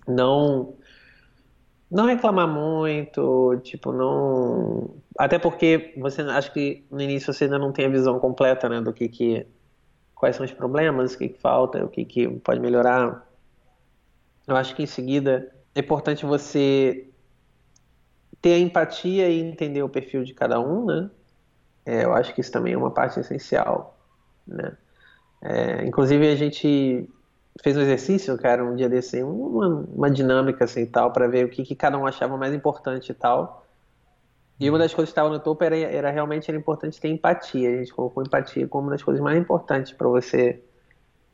[0.08, 0.74] não
[1.94, 4.96] não reclamar muito, tipo, não.
[5.18, 8.82] Até porque você acho que no início você ainda não tem a visão completa, né,
[8.82, 9.46] do que que.
[10.16, 13.28] Quais são os problemas, o que, que falta, o que, que pode melhorar.
[14.48, 17.10] Eu acho que em seguida é importante você
[18.42, 21.10] ter a empatia e entender o perfil de cada um, né?
[21.86, 24.00] É, eu acho que isso também é uma parte essencial,
[24.48, 24.76] né?
[25.42, 27.10] É, inclusive a gente
[27.62, 31.50] fez um exercício, cara, um dia desse, uma, uma dinâmica assim tal, para ver o
[31.50, 33.66] que, que, cada um achava mais importante e tal.
[34.60, 37.70] E uma das coisas que estava no topo era, era realmente era importante ter empatia.
[37.70, 40.62] A gente colocou empatia como uma das coisas mais importantes para você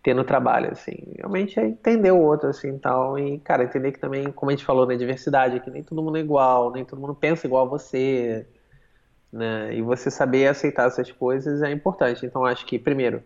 [0.01, 0.95] ter no trabalho, assim.
[1.17, 3.19] Realmente é entender o outro, assim, tal.
[3.19, 6.01] E, cara, entender que também, como a gente falou, na né, diversidade, que nem todo
[6.01, 8.47] mundo é igual, nem todo mundo pensa igual a você,
[9.31, 9.75] né?
[9.75, 12.25] E você saber aceitar essas coisas é importante.
[12.25, 13.21] Então, acho que, primeiro,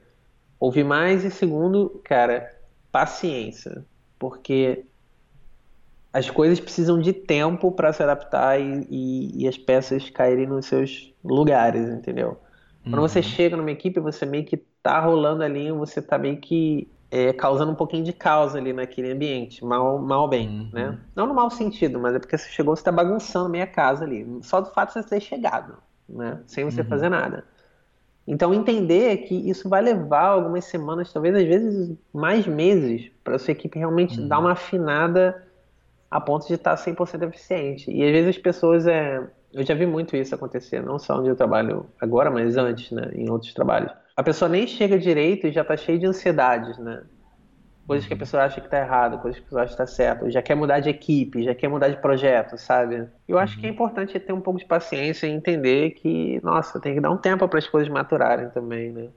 [0.59, 2.51] ouvir mais e, segundo, cara,
[2.93, 3.83] paciência.
[4.19, 4.85] Porque
[6.13, 10.67] as coisas precisam de tempo para se adaptar e, e, e, as peças caírem nos
[10.67, 12.39] seus lugares, entendeu?
[12.83, 13.01] Quando uhum.
[13.01, 17.33] você chega numa equipe, você meio que tá rolando ali, você tá meio que é,
[17.33, 20.69] causando um pouquinho de causa ali naquele ambiente, mal, mal bem, uhum.
[20.71, 20.99] né?
[21.15, 24.27] Não no mau sentido, mas é porque você chegou, você tá bagunçando meia casa ali,
[24.41, 25.77] só do fato de você ter chegado,
[26.07, 26.41] né?
[26.45, 26.87] Sem você uhum.
[26.87, 27.43] fazer nada.
[28.27, 33.51] Então entender que isso vai levar algumas semanas, talvez às vezes mais meses, para sua
[33.51, 34.45] equipe realmente dar uhum.
[34.45, 35.45] uma afinada
[36.09, 37.91] a ponto de estar 100% eficiente.
[37.91, 41.29] E às vezes as pessoas, é, eu já vi muito isso acontecer, não só onde
[41.29, 43.91] eu trabalho agora, mas antes, né, em outros trabalhos.
[44.15, 47.01] A pessoa nem chega direito e já está cheia de ansiedades, né?
[47.85, 49.87] Coisas que a pessoa acha que está errado, coisas que a pessoa acha que está
[49.87, 53.09] certo, já quer mudar de equipe, já quer mudar de projeto, sabe?
[53.27, 53.59] Eu acho uhum.
[53.59, 53.75] que é uhum.
[53.75, 57.47] importante ter um pouco de paciência e entender que, nossa, tem que dar um tempo
[57.47, 59.09] para as coisas maturarem também, né?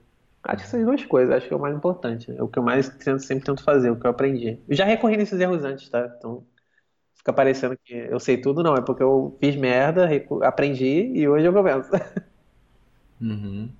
[0.43, 2.33] Acho que essas duas coisas, acho que é o mais importante.
[2.37, 2.85] É o que eu mais
[3.19, 4.59] sempre tento fazer, o que eu aprendi.
[4.67, 6.09] Eu já recorri nesses erros antes, tá?
[6.17, 6.43] Então,
[7.15, 8.75] fica parecendo que eu sei tudo, não.
[8.75, 10.09] É porque eu fiz merda,
[10.43, 11.89] aprendi e hoje eu começo.
[13.19, 13.71] Uhum.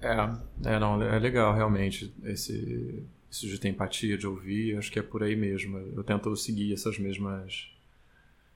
[0.00, 4.98] É, é, não, é legal realmente esse, isso de ter empatia, de ouvir, acho que
[4.98, 5.78] é por aí mesmo.
[5.78, 7.68] Eu tento seguir essas mesmas,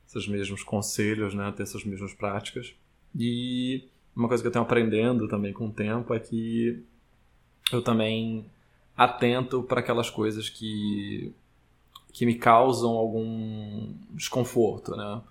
[0.07, 2.74] esses mesmos conselhos, né, ter essas mesmas práticas.
[3.18, 6.83] E uma coisa que eu tenho aprendendo também com o tempo é que
[7.72, 8.46] eu também
[8.96, 11.33] atento para aquelas coisas que
[12.12, 15.22] que me causam algum desconforto, né?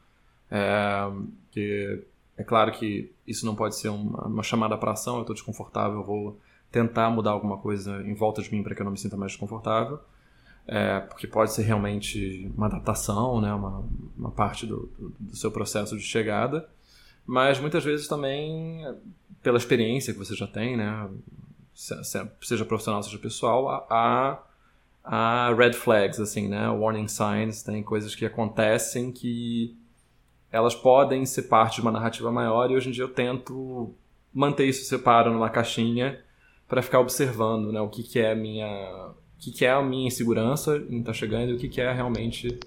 [0.50, 1.12] É,
[1.52, 2.04] que
[2.42, 6.00] é claro que isso não pode ser uma, uma chamada para ação, eu estou desconfortável,
[6.00, 6.40] eu vou
[6.72, 9.34] tentar mudar alguma coisa em volta de mim para que eu não me sinta mais
[9.34, 10.00] desconfortável.
[10.68, 13.84] É, porque pode ser realmente uma adaptação, né, uma,
[14.18, 16.70] uma parte do, do, seu processo de chegada,
[17.26, 18.86] mas muitas vezes também
[19.42, 21.10] pela experiência que você já tem, né,
[21.74, 24.44] seja profissional, seja pessoal, há
[25.04, 26.70] há red flags, assim, né?
[26.70, 29.76] Warning signs, tem coisas que acontecem que
[30.52, 33.94] elas podem ser parte de uma narrativa maior e hoje em dia eu tento
[34.34, 36.20] manter isso separado numa caixinha
[36.68, 37.82] para ficar observando, né?
[37.82, 41.12] O que, que é a minha, o que, que é a minha insegurança em estar
[41.12, 42.60] tá chegando e o que, que é realmente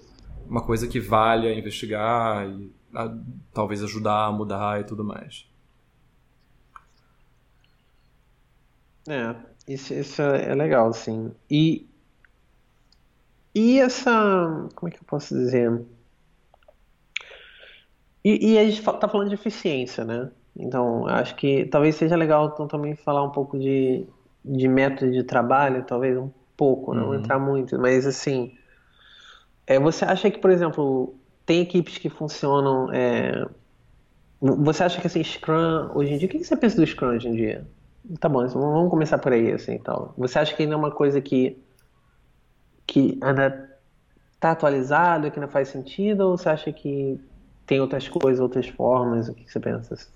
[0.47, 3.13] uma coisa que vale a investigar e a,
[3.53, 5.47] talvez ajudar a mudar e tudo mais.
[9.07, 9.35] É,
[9.67, 11.31] isso, isso é legal, sim.
[11.49, 11.87] E
[13.55, 14.67] e essa.
[14.75, 15.85] Como é que eu posso dizer?
[18.25, 20.31] E, e a gente está falando de eficiência, né?
[20.57, 24.03] Então, acho que talvez seja legal então, também falar um pouco de,
[24.43, 27.15] de método de trabalho, talvez um pouco, não uhum.
[27.15, 28.57] entrar muito, mas assim.
[29.67, 32.91] É, você acha que, por exemplo, tem equipes que funcionam.
[32.91, 33.45] É,
[34.41, 37.27] você acha que assim, Scrum, hoje em dia, o que você pensa do Scrum hoje
[37.27, 37.67] em dia?
[38.19, 40.15] Tá bom, vamos começar por aí, assim, então.
[40.17, 41.61] Você acha que ainda é uma coisa que
[42.87, 43.69] que ainda
[44.33, 47.19] está atualizado, que não faz sentido, ou você acha que
[47.65, 49.27] tem outras coisas, outras formas?
[49.27, 50.07] O que você pensa?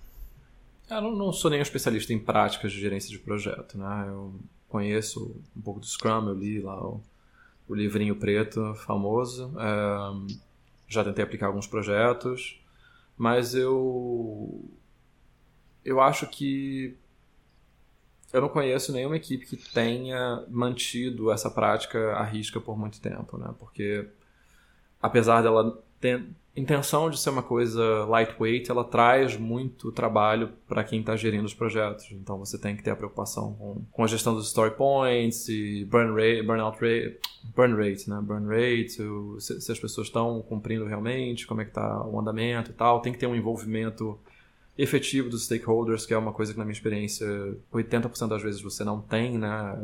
[0.89, 4.05] Eu não, sou nenhum especialista em práticas de gerência de projeto, né?
[4.07, 4.33] Eu
[4.67, 7.01] conheço um pouco do Scrum, eu li lá o,
[7.67, 10.37] o livrinho preto famoso, é,
[10.87, 12.59] já tentei aplicar alguns projetos,
[13.17, 14.63] mas eu
[15.85, 16.95] eu acho que
[18.31, 23.37] eu não conheço nenhuma equipe que tenha mantido essa prática à risca por muito tempo,
[23.37, 23.53] né?
[23.59, 24.07] Porque
[25.01, 26.23] apesar dela ter
[26.55, 31.53] intenção de ser uma coisa lightweight, ela traz muito trabalho para quem está gerindo os
[31.53, 32.07] projetos.
[32.11, 35.85] Então você tem que ter a preocupação com, com a gestão dos story points e
[35.85, 37.17] burn rate, burnout rate,
[37.55, 38.19] burn rate, né?
[38.21, 38.89] Burn rate,
[39.39, 43.01] se, se as pessoas estão cumprindo realmente, como é que está o andamento e tal.
[43.01, 44.19] Tem que ter um envolvimento
[44.77, 47.27] efetivo dos stakeholders, que é uma coisa que na minha experiência
[47.71, 49.77] 80% das vezes você não tem, né?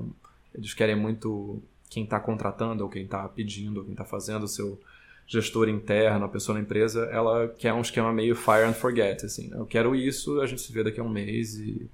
[0.54, 4.48] Eles querem muito quem está contratando ou quem está pedindo, ou quem está fazendo o
[4.48, 4.80] seu
[5.28, 9.48] gestor interno, a pessoa na empresa, ela quer um esquema meio fire and forget, assim.
[9.48, 9.58] Né?
[9.58, 11.90] Eu quero isso, a gente se vê daqui a um mês e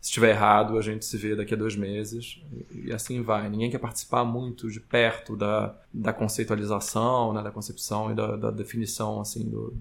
[0.00, 2.42] se estiver errado, a gente se vê daqui a dois meses
[2.72, 3.48] e assim vai.
[3.48, 8.50] Ninguém quer participar muito de perto da, da conceitualização, né, da concepção e da, da
[8.50, 9.72] definição assim do,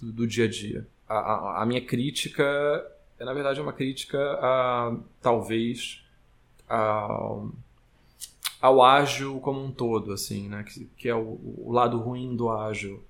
[0.00, 2.44] do, do dia a dia a, a minha crítica
[3.18, 6.04] é na verdade uma crítica a talvez
[6.68, 7.50] ao,
[8.60, 10.64] ao ágil como um todo, assim, né?
[10.64, 13.02] Que, que é o, o, lado ruim do ágil.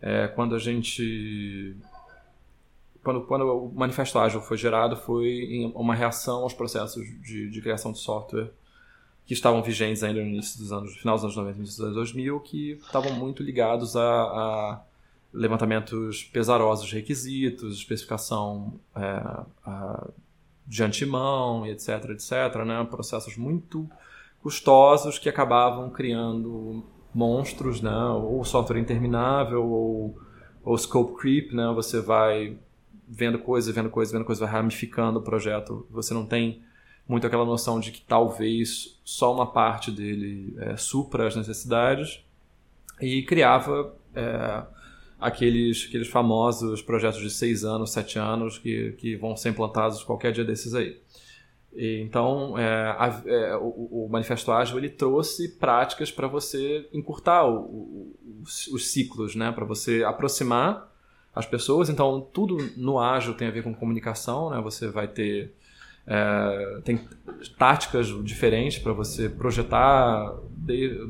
[0.00, 1.76] É, quando a gente
[3.02, 7.92] quando, quando o manifesto ágil foi gerado foi uma reação aos processos de, de criação
[7.92, 8.50] de software
[9.26, 11.94] que estavam vigentes ainda no início dos anos, final dos anos 90, início dos anos
[11.94, 14.80] 2000, que estavam muito ligados a, a
[15.32, 19.00] levantamentos pesarosos de requisitos, especificação é,
[19.64, 20.08] a,
[20.66, 22.84] de antemão, etc, etc, né?
[22.90, 23.88] processos muito
[24.42, 28.04] custosos que acabavam criando monstros, né?
[28.10, 30.18] ou software interminável, ou,
[30.64, 31.70] ou scope creep, né?
[31.74, 32.56] você vai
[33.08, 36.62] vendo coisa, vendo coisa, vendo coisa, vai ramificando o projeto, você não tem
[37.08, 42.24] muito aquela noção de que talvez só uma parte dele é, supra as necessidades
[43.00, 44.62] e criava é,
[45.20, 50.30] aqueles, aqueles famosos projetos de seis anos, sete anos que, que vão ser implantados qualquer
[50.30, 51.00] dia desses aí.
[51.76, 57.60] Então, é, a, é, o, o, Manifesto Ágil ele trouxe práticas para você encurtar o,
[57.60, 59.52] o, os, os, ciclos, né?
[59.52, 60.92] para você aproximar
[61.34, 61.88] as pessoas.
[61.88, 64.50] Então, tudo no ágil tem a ver com comunicação.
[64.50, 64.60] Né?
[64.60, 65.54] Você vai ter
[66.06, 67.00] é, tem
[67.56, 70.34] táticas diferentes para você projetar,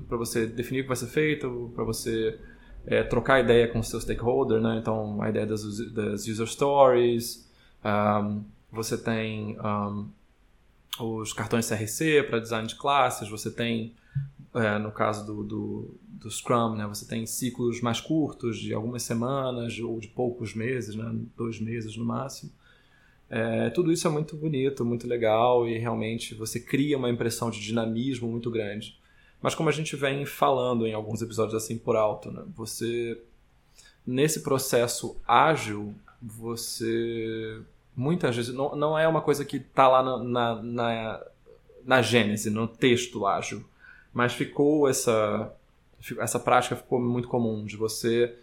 [0.08, 2.38] para você definir o que vai ser feito, para você
[2.86, 4.78] é, trocar ideia com o seu stakeholder, né?
[4.78, 7.48] Então, a ideia das, das user stories,
[7.84, 10.08] um, você tem um,
[10.98, 13.94] os cartões CRC para design de classes, você tem,
[14.54, 16.86] é, no caso do, do, do, Scrum, né?
[16.86, 21.10] Você tem ciclos mais curtos, de algumas semanas ou de poucos meses, né?
[21.36, 22.50] Dois meses no máximo.
[23.28, 27.60] É, tudo isso é muito bonito, muito legal e realmente você cria uma impressão de
[27.60, 28.98] dinamismo muito grande.
[29.40, 32.42] Mas como a gente vem falando em alguns episódios assim por alto, né?
[32.54, 33.22] você
[34.04, 37.60] nesse processo ágil, você
[37.96, 41.26] muitas vezes não, não é uma coisa que está lá na, na, na,
[41.84, 43.64] na gênese, no texto ágil,
[44.12, 45.52] mas ficou essa
[46.18, 48.34] essa prática ficou muito comum de você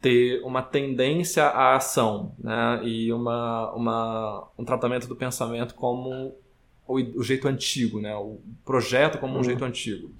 [0.00, 2.80] ter uma tendência à ação né?
[2.84, 6.34] e uma, uma, um tratamento do pensamento como
[6.86, 8.14] o, o jeito antigo, né?
[8.14, 9.44] o projeto como um uhum.
[9.44, 10.10] jeito antigo.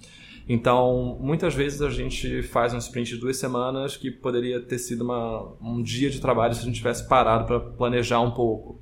[0.48, 5.04] Então, muitas vezes a gente faz um sprint de duas semanas que poderia ter sido
[5.04, 8.80] uma, um dia de trabalho se a gente tivesse parado para planejar um pouco.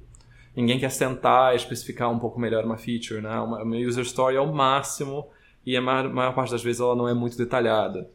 [0.55, 3.41] Ninguém quer sentar e especificar um pouco melhor uma feature, né?
[3.41, 5.27] Uma, uma user story é o máximo
[5.67, 8.09] e a maior, maior parte das vezes ela não é muito detalhada.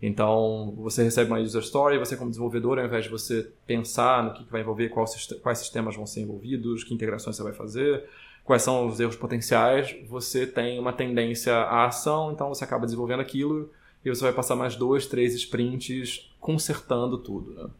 [0.00, 4.32] Então, você recebe uma user story, você como desenvolvedor, ao invés de você pensar no
[4.32, 8.04] que vai envolver, quais sistemas vão ser envolvidos, que integrações você vai fazer,
[8.44, 13.20] quais são os erros potenciais, você tem uma tendência à ação, então você acaba desenvolvendo
[13.20, 13.70] aquilo
[14.04, 17.54] e você vai passar mais dois, três sprints consertando tudo.
[17.54, 17.70] Né?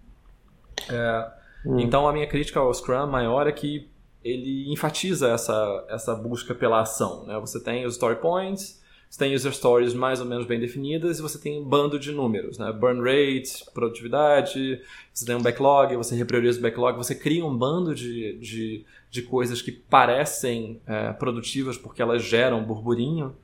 [0.88, 1.32] É,
[1.66, 1.78] hum.
[1.78, 3.90] Então, a minha crítica ao Scrum maior é que
[4.24, 7.26] ele enfatiza essa, essa busca pela ação.
[7.26, 7.38] Né?
[7.40, 8.82] Você tem os story points,
[9.14, 12.10] você tem user stories mais ou menos bem definidas e você tem um bando de
[12.10, 12.72] números, né?
[12.72, 14.80] Burn rate, produtividade,
[15.12, 19.22] você tem um backlog, você reprioriza o backlog, você cria um bando de, de, de
[19.22, 23.36] coisas que parecem é, produtivas porque elas geram burburinho,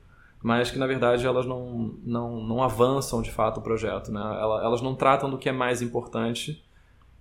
[0.43, 4.19] mas que na verdade elas não, não, não avançam de fato o projeto, né?
[4.19, 6.61] Elas não tratam do que é mais importante,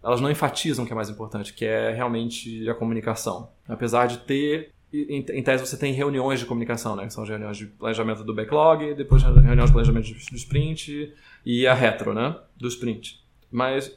[0.03, 3.53] elas não enfatizam o que é mais importante, que é realmente a comunicação.
[3.69, 7.07] Apesar de ter em, tese você tem reuniões de comunicação, né?
[7.07, 11.15] Que são as reuniões de planejamento do backlog, depois reuniões de planejamento do sprint
[11.47, 12.37] e a retro, né?
[12.57, 13.25] Do sprint.
[13.49, 13.97] Mas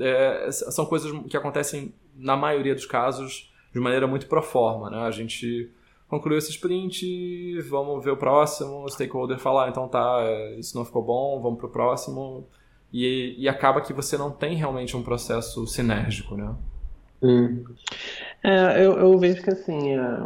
[0.00, 4.98] é, são coisas que acontecem, na maioria dos casos, de maneira muito pro forma, né?
[4.98, 5.70] A gente
[6.08, 10.84] concluiu esse sprint, vamos ver o próximo, o stakeholder falar, então tá, é, isso não
[10.84, 12.46] ficou bom, vamos pro próximo.
[12.92, 16.54] E, e acaba que você não tem realmente um processo sinérgico, né?
[17.20, 17.64] Hum.
[18.42, 20.20] É, eu, eu vejo que assim, é,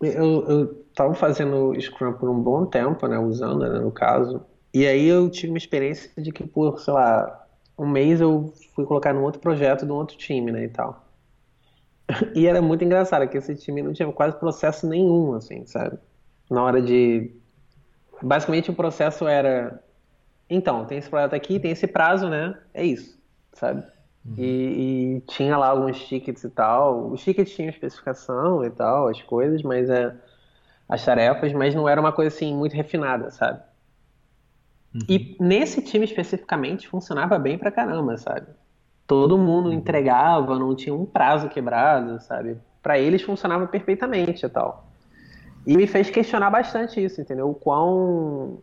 [0.00, 4.42] eu, eu tava fazendo Scrum por um bom tempo, né, usando, né, no caso,
[4.72, 7.46] e aí eu tive uma experiência de que por, sei lá,
[7.78, 11.01] um mês eu fui colocar num outro projeto de um outro time, né, e tal.
[12.34, 15.98] E era muito engraçado, que esse time não tinha quase processo nenhum, assim, sabe?
[16.50, 17.30] Na hora de...
[18.22, 19.82] Basicamente o processo era...
[20.48, 22.56] Então, tem esse projeto aqui, tem esse prazo, né?
[22.74, 23.18] É isso,
[23.52, 23.82] sabe?
[24.24, 24.34] Uhum.
[24.36, 27.10] E, e, tinha lá alguns tickets e tal.
[27.10, 30.14] Os tickets tinham especificação e tal, as coisas, mas é
[30.88, 33.62] as tarefas, mas não era uma coisa assim muito refinada, sabe?
[34.94, 35.00] Uhum.
[35.08, 38.46] E nesse time especificamente funcionava bem pra caramba, sabe?
[39.06, 42.56] Todo mundo entregava, não tinha um prazo quebrado, sabe?
[42.82, 44.86] Para eles funcionava perfeitamente e tal.
[45.66, 47.50] E me fez questionar bastante isso, entendeu?
[47.50, 48.58] O quão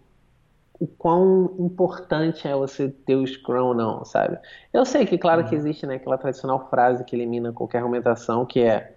[0.79, 4.39] o quão importante é você ter o Scrum ou não, sabe?
[4.71, 5.59] Eu sei que, claro, que uhum.
[5.59, 8.95] existe né, aquela tradicional frase que elimina qualquer argumentação, que é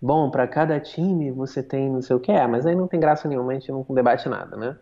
[0.00, 3.00] bom, para cada time você tem não sei o que é, mas aí não tem
[3.00, 4.76] graça nenhuma, a gente não debate nada, né?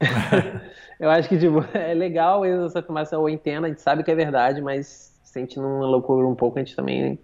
[1.00, 4.14] eu acho que tipo, é legal essa afirmação, eu entendo, a gente sabe que é
[4.14, 7.16] verdade, mas se a gente não loucura um pouco, a gente também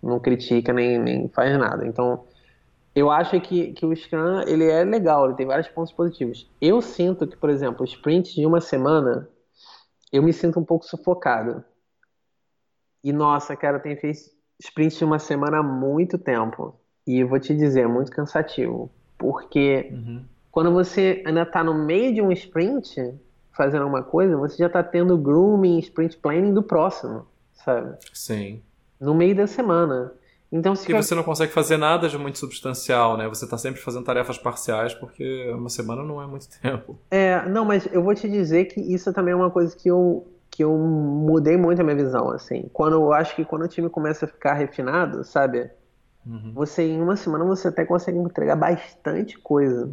[0.00, 1.84] não critica nem, nem faz nada.
[1.84, 2.24] Então,
[2.94, 6.48] eu acho que, que o Scrum ele é legal, ele tem vários pontos positivos.
[6.60, 9.28] Eu sinto que, por exemplo, sprint de uma semana,
[10.12, 11.64] eu me sinto um pouco sufocado.
[13.02, 14.20] E nossa, cara, tenho feito
[14.60, 16.76] sprint de uma semana há muito tempo.
[17.04, 18.88] E eu vou te dizer, é muito cansativo.
[19.18, 20.24] Porque uhum.
[20.52, 23.18] quando você ainda está no meio de um sprint,
[23.52, 27.26] fazendo alguma coisa, você já está tendo grooming, sprint planning do próximo,
[27.64, 27.96] sabe?
[28.12, 28.62] Sim.
[29.00, 30.12] No meio da semana.
[30.52, 33.26] Então, se porque você não consegue fazer nada de muito substancial, né?
[33.26, 36.98] Você está sempre fazendo tarefas parciais porque uma semana não é muito tempo.
[37.10, 40.28] É, não, mas eu vou te dizer que isso também é uma coisa que eu
[40.50, 42.68] que eu mudei muito a minha visão, assim.
[42.74, 45.70] Quando eu acho que quando o time começa a ficar refinado, sabe?
[46.26, 46.52] Uhum.
[46.54, 49.90] Você em uma semana você até consegue entregar bastante coisa.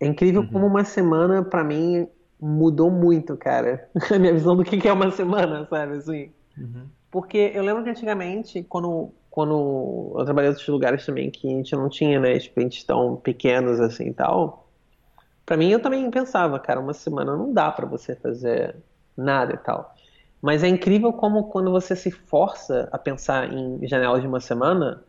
[0.00, 0.48] É incrível uhum.
[0.48, 2.08] como uma semana para mim
[2.40, 3.90] mudou muito, cara.
[4.10, 5.98] a minha visão do que é uma semana, sabe?
[5.98, 6.32] Assim.
[6.56, 6.86] Uhum.
[7.10, 11.56] Porque eu lembro que antigamente, quando quando eu trabalhei em outros lugares também que a
[11.56, 14.68] gente não tinha, né, sprints tão pequenos assim e tal,
[15.46, 18.74] para mim eu também pensava, cara, uma semana não dá para você fazer
[19.16, 19.94] nada e tal.
[20.42, 25.04] Mas é incrível como quando você se força a pensar em janelas de uma semana,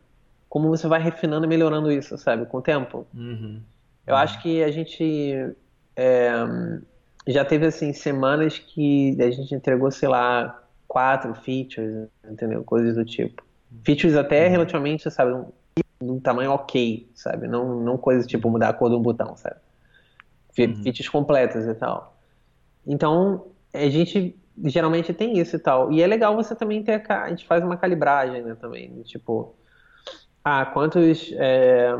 [0.48, 3.06] como você vai refinando e melhorando isso, sabe, com o tempo.
[3.14, 3.60] Uhum.
[4.06, 4.20] Eu uhum.
[4.20, 5.54] acho que a gente
[5.96, 6.32] é,
[7.26, 10.61] já teve assim semanas que a gente entregou, sei lá,
[10.92, 13.42] quatro features, entendeu, coisas do tipo.
[13.82, 14.50] Features até uhum.
[14.50, 15.46] relativamente, sabe, um,
[16.02, 17.48] um tamanho ok, sabe?
[17.48, 19.56] Não, não coisas tipo mudar a cor de um botão, sabe?
[20.58, 20.82] Uhum.
[20.82, 22.14] Features completas e tal.
[22.86, 25.90] Então, a gente geralmente tem isso e tal.
[25.90, 29.54] E é legal você também ter a, a gente faz uma calibragem, né, também, tipo,
[30.44, 31.90] ah, quantos é,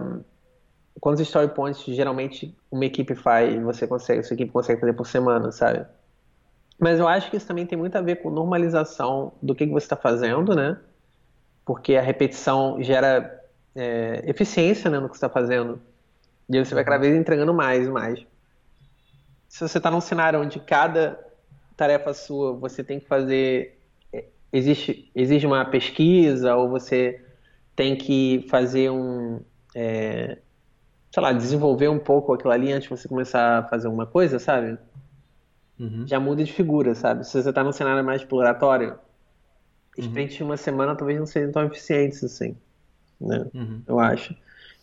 [1.01, 5.51] quantos story points geralmente uma equipe faz, você consegue, sua equipe consegue fazer por semana,
[5.51, 5.87] sabe?
[6.83, 9.73] Mas eu acho que isso também tem muito a ver com normalização do que, que
[9.73, 10.79] você está fazendo, né?
[11.65, 13.41] porque a repetição gera
[13.75, 15.81] é, eficiência né, no que você está fazendo.
[16.49, 18.27] E aí você vai cada vez entregando mais e mais.
[19.49, 21.19] Se você está num cenário onde cada
[21.77, 23.79] tarefa sua você tem que fazer.
[24.13, 27.25] É, existe, exige uma pesquisa, ou você
[27.77, 29.41] tem que fazer um.
[29.75, 30.39] É,
[31.11, 34.39] sei lá, desenvolver um pouco aquilo ali antes de você começar a fazer alguma coisa,
[34.39, 34.79] sabe?
[35.83, 36.07] Uhum.
[36.07, 37.27] Já muda de figura, sabe?
[37.27, 38.95] Se você está num cenário mais exploratório,
[39.99, 40.51] sprint uhum.
[40.51, 42.57] uma semana talvez não sejam tão eficientes assim,
[43.21, 43.51] né?
[43.53, 43.83] Uhum.
[43.85, 44.37] Eu acho.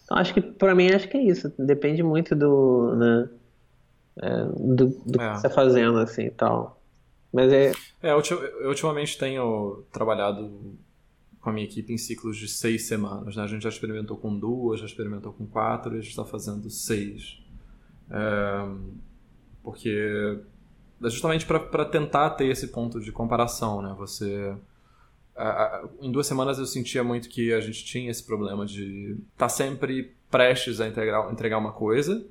[0.03, 1.53] Então acho que para mim acho que é isso.
[1.57, 3.29] Depende muito do, né?
[4.21, 5.29] É, do, do é.
[5.29, 6.81] que você está fazendo assim e tal.
[7.31, 7.71] Mas é.
[8.03, 10.77] É, eu ultimamente tenho trabalhado
[11.39, 13.37] com a minha equipe em ciclos de seis semanas.
[13.37, 13.43] Né?
[13.43, 16.69] A gente já experimentou com duas, já experimentou com quatro, e a gente está fazendo
[16.69, 17.41] seis.
[18.11, 18.67] É,
[19.63, 20.39] porque
[21.03, 23.95] justamente para tentar ter esse ponto de comparação, né?
[23.97, 24.55] Você
[26.01, 29.49] em duas semanas eu sentia muito que a gente tinha esse problema de estar tá
[29.49, 32.25] sempre prestes a entregar, entregar uma coisa.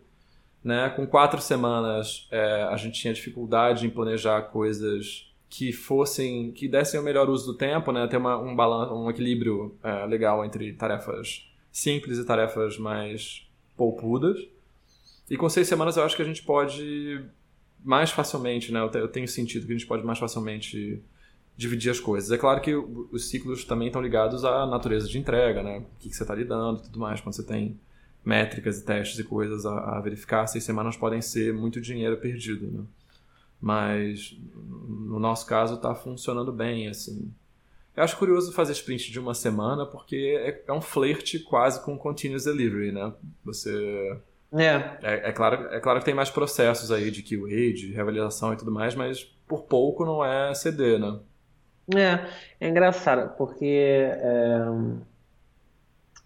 [0.63, 0.91] Né?
[0.91, 7.01] Com quatro semanas é, a gente tinha dificuldade em planejar coisas que fossem que dessem
[7.01, 8.07] o melhor uso do tempo, né?
[8.07, 13.47] ter uma, um balanço, um equilíbrio é, legal entre tarefas simples e tarefas mais
[13.77, 14.39] poupudas.
[15.31, 17.25] E com seis semanas eu acho que a gente pode
[17.85, 18.81] mais facilmente, né?
[18.81, 21.03] eu tenho sentido que a gente pode mais facilmente
[21.59, 22.31] dividir as coisas.
[22.31, 25.79] É claro que os ciclos também estão ligados à natureza de entrega, né?
[25.79, 27.21] O que, você está lidando e tudo mais.
[27.21, 27.79] Quando você tem
[28.25, 32.71] métricas e testes e coisas a, a, verificar, seis semanas podem ser muito dinheiro perdido,
[32.71, 32.85] né?
[33.61, 37.35] Mas no nosso caso está funcionando bem, assim.
[37.97, 41.99] Eu acho curioso fazer sprint de uma semana porque é, é um flerte quase com
[41.99, 43.13] continuous delivery, né?
[43.45, 44.17] Você
[44.53, 44.99] é.
[45.03, 45.29] é.
[45.29, 48.73] É, claro, é claro que tem mais processos aí de QA, de reavaliação e tudo
[48.73, 51.19] mais, mas por pouco não é CD, né?
[51.95, 53.65] É, é engraçado, porque.
[53.65, 54.65] É,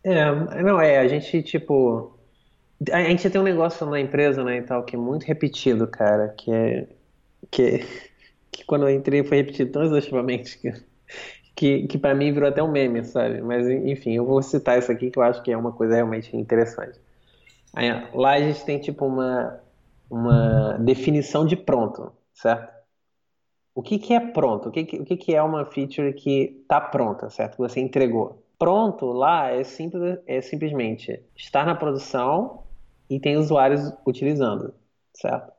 [0.05, 2.19] é, não, é, a gente, tipo.
[2.93, 6.29] A gente tem um negócio na empresa, né, e tal, que é muito repetido, cara,
[6.31, 6.89] que é.
[7.51, 7.87] Que,
[8.51, 10.73] que quando eu entrei foi repetido tão exaustivamente que,
[11.55, 13.41] que, que para mim virou até um meme, sabe?
[13.43, 16.37] Mas, enfim, eu vou citar isso aqui que eu acho que é uma coisa realmente
[16.37, 16.99] interessante.
[17.73, 19.61] Aí, lá a gente tem, tipo, uma,
[20.11, 22.73] uma definição de pronto, certo?
[23.75, 24.69] O que, que é pronto?
[24.69, 27.53] O que, que, o que, que é uma feature que está pronta, certo?
[27.53, 28.43] Que você entregou.
[28.59, 32.63] Pronto lá é, simples, é simplesmente estar na produção
[33.09, 34.75] e tem usuários utilizando,
[35.15, 35.53] certo?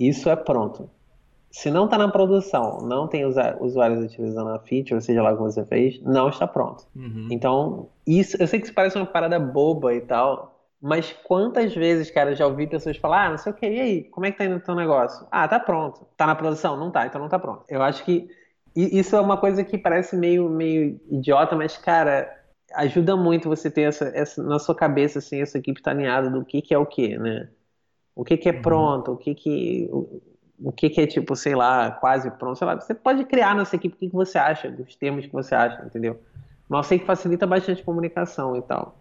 [0.00, 0.88] isso é pronto.
[1.50, 5.42] Se não está na produção, não tem usuários utilizando a feature, seja lá o que
[5.42, 6.86] você fez, não está pronto.
[6.94, 7.28] Uhum.
[7.30, 12.10] Então, isso, eu sei que isso parece uma parada boba e tal, mas quantas vezes,
[12.10, 14.38] cara, já ouvi pessoas falar, ah, não sei o que, e aí, como é que
[14.38, 15.26] tá indo o teu negócio?
[15.30, 16.06] Ah, tá pronto.
[16.16, 16.76] Tá na produção?
[16.76, 17.64] Não tá, então não tá pronto.
[17.68, 18.30] Eu acho que
[18.74, 22.32] isso é uma coisa que parece meio, meio idiota, mas, cara,
[22.74, 26.44] ajuda muito você ter essa, essa na sua cabeça, assim, essa equipe tá alinhada do
[26.44, 27.48] que que é o que, né?
[28.14, 28.62] O que que é uhum.
[28.62, 29.90] pronto, o que que
[30.62, 33.76] o que, que, é tipo, sei lá, quase pronto, sei lá, você pode criar nessa
[33.76, 36.20] equipe o que, que você acha, dos termos que você acha, entendeu?
[36.68, 38.99] Mas eu sei que facilita bastante a comunicação e tal.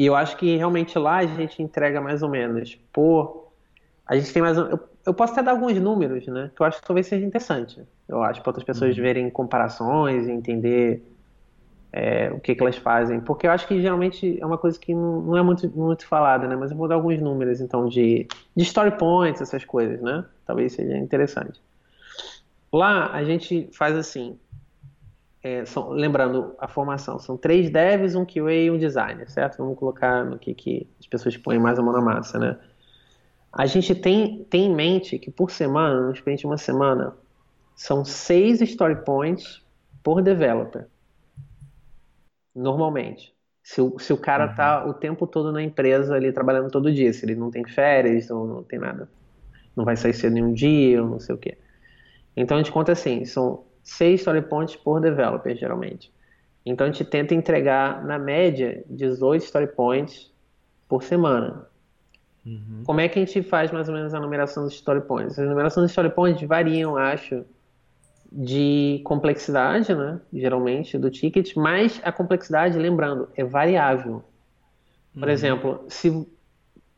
[0.00, 3.52] E eu acho que realmente lá a gente entrega mais ou menos por.
[4.06, 4.56] A gente tem mais.
[4.56, 6.50] Eu, eu posso até dar alguns números, né?
[6.56, 7.82] Que eu acho que talvez seja interessante.
[8.08, 9.02] Eu acho, para outras pessoas uhum.
[9.02, 11.04] verem comparações e entender
[11.92, 13.20] é, o que, que elas fazem.
[13.20, 16.48] Porque eu acho que geralmente é uma coisa que não, não é muito, muito falada,
[16.48, 16.56] né?
[16.56, 18.26] Mas eu vou dar alguns números, então, de,
[18.56, 20.24] de story points, essas coisas, né?
[20.46, 21.60] Talvez seja interessante.
[22.72, 24.38] Lá a gente faz assim.
[25.42, 29.58] É, são, lembrando a formação, são três devs, um QA e um designer, certo?
[29.58, 32.58] Vamos colocar no que, que as pessoas põem mais a mão na massa, né?
[33.52, 37.16] A gente tem, tem em mente que por semana, no sprint de uma semana,
[37.74, 39.62] são seis story points
[40.02, 40.86] por developer
[42.54, 43.34] normalmente.
[43.62, 44.54] Se o, se o cara uhum.
[44.54, 48.30] tá o tempo todo na empresa ali trabalhando todo dia, se ele não tem férias
[48.30, 49.08] ou não tem nada,
[49.76, 51.56] não vai sair cedo nenhum dia ou não sei o que.
[52.36, 56.12] Então a gente conta assim, são seis story points por developer geralmente.
[56.64, 60.30] Então a gente tenta entregar na média 18 story points
[60.88, 61.66] por semana.
[62.44, 62.82] Uhum.
[62.84, 65.38] Como é que a gente faz mais ou menos a numeração dos story points?
[65.38, 67.44] As numerações dos story points variam, acho,
[68.32, 70.20] de complexidade, né?
[70.32, 74.22] Geralmente, do ticket, mas a complexidade, lembrando, é variável.
[75.12, 75.30] Por uhum.
[75.30, 76.26] exemplo, se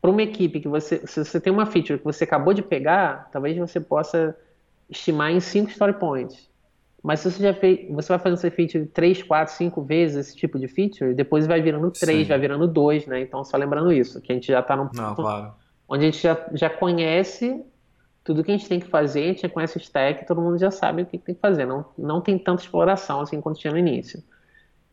[0.01, 3.29] para uma equipe que você, se você tem uma feature que você acabou de pegar,
[3.33, 4.37] talvez você possa
[4.91, 6.51] estimar em 5 story points.
[7.03, 10.37] Mas se você já fez, você vai fazendo essa feature 3, 4, 5 vezes esse
[10.37, 13.21] tipo de feature, depois vai virando 3, vai virando 2, né?
[13.21, 15.53] Então, só lembrando isso, que a gente já está num Não, claro.
[15.89, 17.61] onde a gente já, já conhece
[18.23, 20.57] tudo que a gente tem que fazer, a gente já conhece o stack, todo mundo
[20.59, 21.67] já sabe o que tem que fazer.
[21.67, 24.23] Não, não tem tanta exploração assim quanto tinha no início.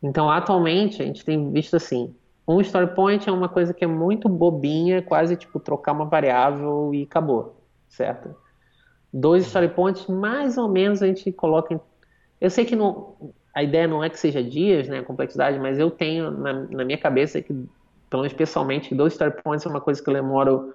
[0.02, 2.12] Então, atualmente, a gente tem visto assim,
[2.46, 6.92] um story point é uma coisa que é muito bobinha, quase tipo trocar uma variável
[6.92, 8.34] e acabou, certo?
[9.12, 11.80] Dois story points, mais ou menos a gente coloca em...
[12.40, 13.14] Eu sei que não,
[13.54, 16.84] a ideia não é que seja dias, né, a complexidade, mas eu tenho na, na
[16.84, 17.52] minha cabeça que,
[18.08, 20.74] pelo menos pessoalmente, dois story points é uma coisa que eu demoro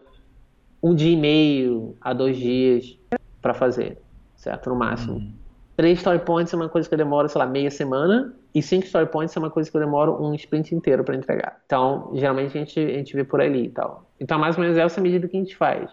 [0.81, 2.97] um dia e meio a dois dias
[3.41, 3.97] para fazer,
[4.35, 4.69] certo?
[4.69, 5.15] No máximo.
[5.15, 5.33] Uhum.
[5.75, 8.33] Três story points é uma coisa que eu demoro, sei lá, meia semana.
[8.53, 11.59] E cinco story points é uma coisa que eu demoro um sprint inteiro para entregar.
[11.65, 14.09] Então, geralmente a gente, a gente vê por ali e tal.
[14.19, 15.89] Então, mais ou menos essa medida que a gente faz.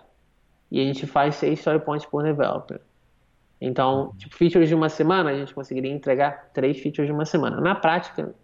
[0.70, 2.81] E a gente faz seis story points por developer.
[3.64, 4.12] Então, uhum.
[4.18, 7.60] tipo, features de uma semana, a gente conseguiria entregar três features de uma semana.
[7.60, 8.34] Na prática,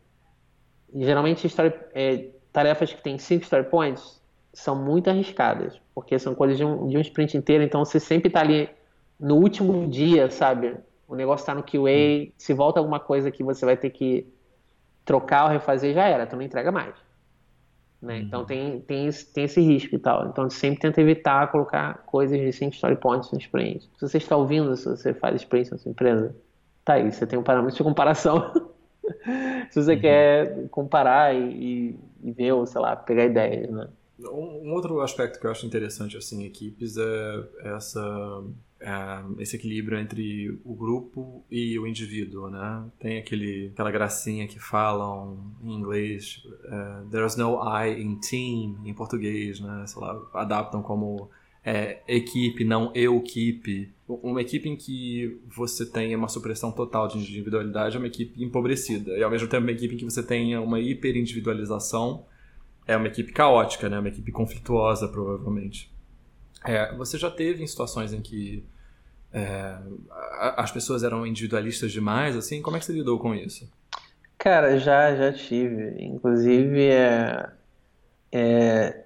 [0.94, 6.56] geralmente story, é, tarefas que têm cinco story points são muito arriscadas, porque são coisas
[6.56, 8.70] de um, de um sprint inteiro, então você sempre está ali
[9.18, 10.76] no último dia, sabe?
[11.08, 14.24] O negócio está no QA, se volta alguma coisa que você vai ter que
[15.04, 16.94] trocar ou refazer, já era, tu não entrega mais.
[18.00, 18.18] Né?
[18.18, 18.22] Uhum.
[18.22, 20.28] Então tem, tem, tem esse risco e tal.
[20.28, 23.88] Então sempre tenta evitar colocar coisas de 5 story points no sprint.
[23.96, 26.34] Se você está ouvindo, se você faz sprint na sua empresa,
[26.84, 28.52] tá aí, você tem um parâmetro de comparação.
[29.70, 30.00] se você uhum.
[30.00, 33.88] quer comparar e, e, ver, ou sei lá, pegar ideias, né?
[34.20, 38.42] Um, outro aspecto que eu acho interessante assim equipes é essa
[38.80, 42.84] é, esse equilíbrio entre o grupo e o indivíduo, né?
[43.00, 48.94] Tem aquele aquela gracinha que falam em inglês uh, there's no I in team em
[48.94, 49.84] português, né?
[49.86, 51.28] Sei lá, adaptam como
[51.64, 53.92] é, equipe, não eu equipe.
[54.06, 59.18] Uma equipe em que você tenha uma supressão total de individualidade é uma equipe empobrecida.
[59.18, 62.24] E ao mesmo tempo uma equipe em que você tenha uma hiperindividualização
[62.86, 63.98] é uma equipe caótica, né?
[63.98, 65.90] Uma equipe conflituosa, provavelmente.
[66.64, 68.66] É, você já teve em situações em que
[69.32, 69.78] é,
[70.56, 72.62] as pessoas eram individualistas demais, assim?
[72.62, 73.70] Como é que você lidou com isso?
[74.36, 76.02] Cara, já, já tive.
[76.02, 77.50] Inclusive, é,
[78.32, 79.04] é,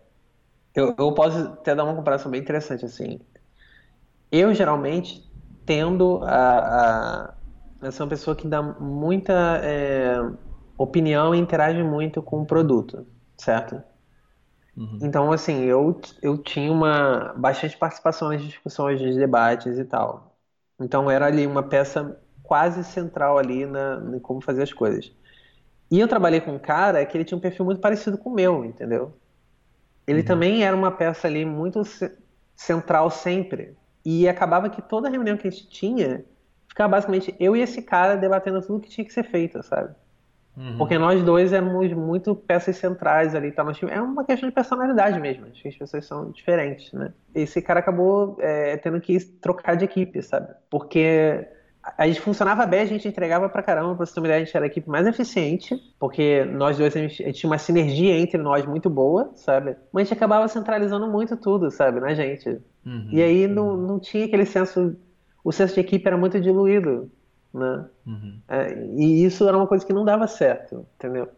[0.74, 3.20] eu, eu posso até dar uma comparação bem interessante, assim.
[4.30, 5.30] Eu, geralmente,
[5.66, 7.34] tendo a,
[7.80, 10.16] a, a ser uma pessoa que dá muita é,
[10.78, 13.07] opinião e interage muito com o produto
[13.42, 13.82] certo?
[14.77, 14.99] Uhum.
[15.03, 20.37] Então, assim, eu, eu tinha uma bastante participação nas discussões, nos debates e tal.
[20.81, 25.12] Então, era ali uma peça quase central ali na, em como fazer as coisas.
[25.91, 28.35] E eu trabalhei com um cara que ele tinha um perfil muito parecido com o
[28.35, 29.14] meu, entendeu?
[30.07, 30.25] Ele uhum.
[30.25, 31.83] também era uma peça ali muito
[32.57, 33.77] central sempre.
[34.05, 36.25] E acabava que toda reunião que a gente tinha,
[36.68, 39.95] ficava basicamente eu e esse cara debatendo tudo que tinha que ser feito, sabe?
[40.57, 40.76] Uhum.
[40.76, 43.64] Porque nós dois éramos muito peças centrais ali, tá?
[43.90, 45.46] É uma questão de personalidade mesmo.
[45.46, 47.12] Acho que as pessoas são diferentes, né?
[47.34, 50.53] Esse cara acabou é, tendo que trocar de equipe, sabe?
[50.68, 51.48] Porque
[51.98, 54.44] a gente funcionava bem, a gente entregava pra caramba, pra você ter uma ideia, a
[54.44, 57.59] gente era a equipe mais eficiente, porque nós dois, a gente, a gente tinha uma
[57.59, 59.74] sinergia entre nós muito boa, sabe?
[59.92, 62.61] Mas a gente acabava centralizando muito tudo, sabe, na gente.
[62.86, 63.86] Uhum, e aí não, uhum.
[63.86, 64.96] não tinha aquele senso,
[65.42, 67.11] o senso de equipe era muito diluído,
[67.53, 67.84] né?
[68.07, 68.38] Uhum.
[68.48, 71.28] É, e isso era uma coisa que não dava certo, entendeu?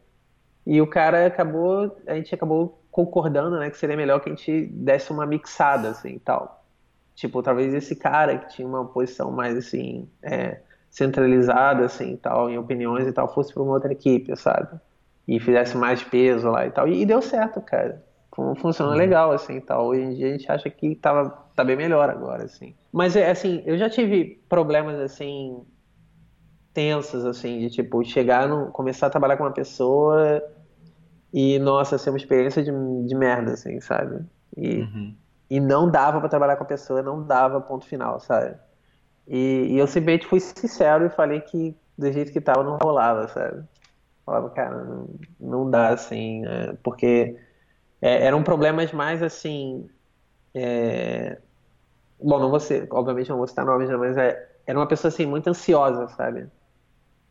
[0.66, 4.66] E o cara acabou, a gente acabou concordando, né, que seria melhor que a gente
[4.66, 6.64] desse uma mixada, assim, tal.
[7.14, 10.60] Tipo, talvez esse cara que tinha uma posição mais, assim, é,
[10.90, 14.80] centralizada, assim, tal, em opiniões e tal, fosse para uma outra equipe, sabe?
[15.26, 16.88] E fizesse mais peso lá e tal.
[16.88, 18.02] E, e deu certo, cara.
[18.56, 18.98] Funcionou uhum.
[18.98, 19.86] legal, assim, tal.
[19.86, 22.74] Hoje em dia a gente acha que tava, tá bem melhor agora, assim.
[22.92, 25.64] Mas, é, assim, eu já tive problemas, assim,
[26.74, 30.42] tensas, assim, de tipo, chegar, no, começar a trabalhar com uma pessoa
[31.32, 32.70] e, nossa, ser uma experiência de,
[33.06, 34.24] de merda, assim, sabe?
[34.56, 35.14] E, uhum.
[35.48, 38.56] e não dava para trabalhar com a pessoa, não dava ponto final, sabe?
[39.26, 43.28] E, e eu simplesmente fui sincero e falei que do jeito que tava não rolava,
[43.28, 43.64] sabe?
[44.26, 45.08] Falava, cara, não,
[45.38, 46.76] não dá, assim, né?
[46.82, 47.38] porque
[48.02, 49.88] é, eram problemas mais, assim,
[50.54, 51.38] é...
[52.20, 55.08] bom, não vou ser, obviamente não vou citar nomes, né, mas é, era uma pessoa,
[55.08, 56.48] assim, muito ansiosa, sabe?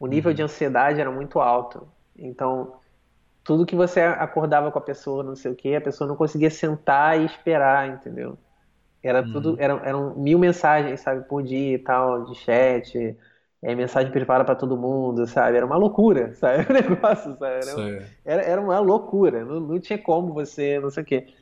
[0.03, 0.35] O nível uhum.
[0.35, 1.87] de ansiedade era muito alto.
[2.17, 2.73] Então,
[3.41, 6.49] tudo que você acordava com a pessoa, não sei o que, a pessoa não conseguia
[6.49, 8.37] sentar e esperar, entendeu?
[9.01, 9.31] Era uhum.
[9.31, 13.17] tudo, eram, eram mil mensagens, sabe, por dia e tal, de chat,
[13.61, 15.55] é, mensagem privada para todo mundo, sabe?
[15.55, 16.65] Era uma loucura, sabe?
[16.69, 17.65] O negócio, sabe?
[17.65, 21.33] Era, era, era uma loucura, não, não tinha como você, não sei o quê.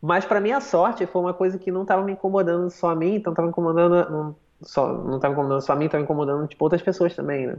[0.00, 3.16] Mas para minha sorte, foi uma coisa que não estava me incomodando só a mim,
[3.16, 6.80] então estava incomodando, não, só, não estava incomodando só a mim, estava incomodando tipo outras
[6.80, 7.58] pessoas também, né?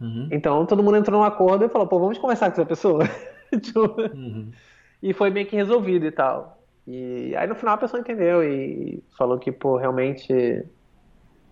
[0.00, 0.28] Uhum.
[0.30, 3.04] Então todo mundo entrou num acordo e falou, pô, vamos conversar com essa pessoa.
[3.62, 4.50] Tipo, uhum.
[5.00, 6.58] E foi meio que resolvido e tal.
[6.86, 10.32] E aí no final a pessoa entendeu e falou que, pô, realmente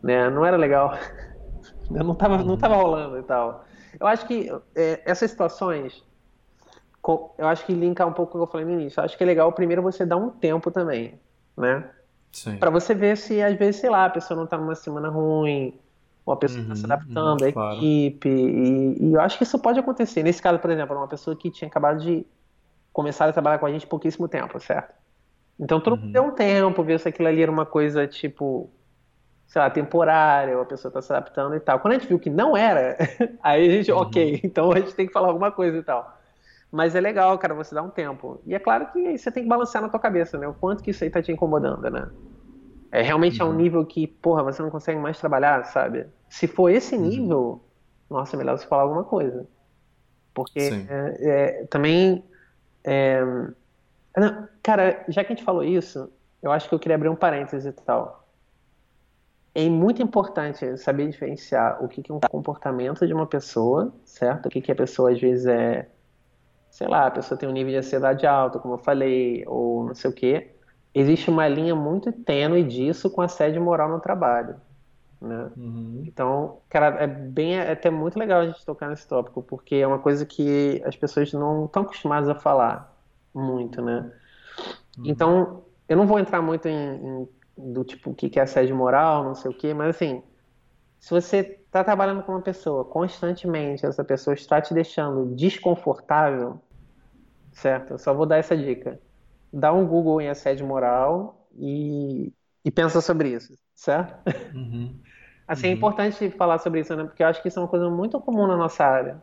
[0.03, 0.99] né, não era legal.
[1.88, 3.64] não tava, não tava rolando e tal.
[3.99, 6.03] Eu acho que é, essas situações,
[7.38, 9.01] eu acho que linka um pouco com o que eu falei no início.
[9.01, 11.20] Eu acho que é legal primeiro você dar um tempo também,
[11.57, 11.88] né?
[12.59, 15.78] Para você ver se às vezes, sei lá, a pessoa não tá numa semana ruim,
[16.26, 18.28] uma pessoa está uhum, se adaptando uhum, à equipe.
[18.28, 20.22] E, e, eu acho que isso pode acontecer.
[20.22, 22.24] Nesse caso, por exemplo, uma pessoa que tinha acabado de
[22.92, 24.94] começar a trabalhar com a gente pouquíssimo tempo, certo?
[25.58, 26.12] Então todo mundo uhum.
[26.12, 28.70] deu um tempo, ver se aquilo ali era uma coisa tipo,
[29.46, 31.80] sei lá, temporária, a pessoa está se adaptando e tal.
[31.80, 32.96] Quando a gente viu que não era,
[33.42, 33.98] aí a gente, uhum.
[33.98, 36.18] ok, então a gente tem que falar alguma coisa e tal.
[36.70, 38.40] Mas é legal, cara, você dar um tempo.
[38.46, 40.48] E é claro que você tem que balancear na tua cabeça, né?
[40.48, 42.08] O quanto que isso aí tá te incomodando, né?
[42.93, 43.49] É realmente uhum.
[43.49, 43.62] é um uhum.
[43.62, 46.07] nível que, porra, você não consegue mais trabalhar, sabe?
[46.28, 47.01] Se for esse uhum.
[47.01, 47.61] nível, uhum.
[48.18, 49.49] nossa, é melhor você falar alguma coisa.
[50.34, 52.22] Porque é, é, também.
[52.84, 53.22] É,
[54.14, 56.12] não, cara, já que a gente falou isso,
[56.43, 58.28] eu acho que eu queria abrir um parêntese e tal.
[59.55, 64.47] É muito importante saber diferenciar o que, que é um comportamento de uma pessoa, certo?
[64.47, 65.88] O que, que a pessoa às vezes é.
[66.70, 69.95] Sei lá, a pessoa tem um nível de ansiedade alto, como eu falei, ou não
[69.95, 70.53] sei o quê
[70.95, 74.57] existe uma linha muito tênue disso com assédio moral no trabalho.
[75.20, 75.51] Né?
[75.57, 76.03] Uhum.
[76.07, 79.86] Então, cara, é bem é até muito legal a gente tocar nesse tópico, porque é
[79.86, 82.93] uma coisa que as pessoas não estão acostumadas a falar
[83.32, 84.12] muito, né?
[84.99, 85.05] Uhum.
[85.07, 89.22] Então, eu não vou entrar muito em, em do tipo o que é assédio moral,
[89.24, 90.22] não sei o que, mas assim,
[90.99, 96.61] se você está trabalhando com uma pessoa constantemente, essa pessoa está te deixando desconfortável,
[97.53, 97.93] certo?
[97.93, 98.99] Eu só vou dar essa dica
[99.53, 102.32] dá um Google em assédio moral e,
[102.64, 104.14] e pensa sobre isso, certo?
[104.55, 104.98] Uhum.
[105.46, 105.74] Assim, é uhum.
[105.74, 107.05] é importante falar sobre isso, né?
[107.05, 109.22] Porque eu acho que isso é uma coisa muito comum na nossa área.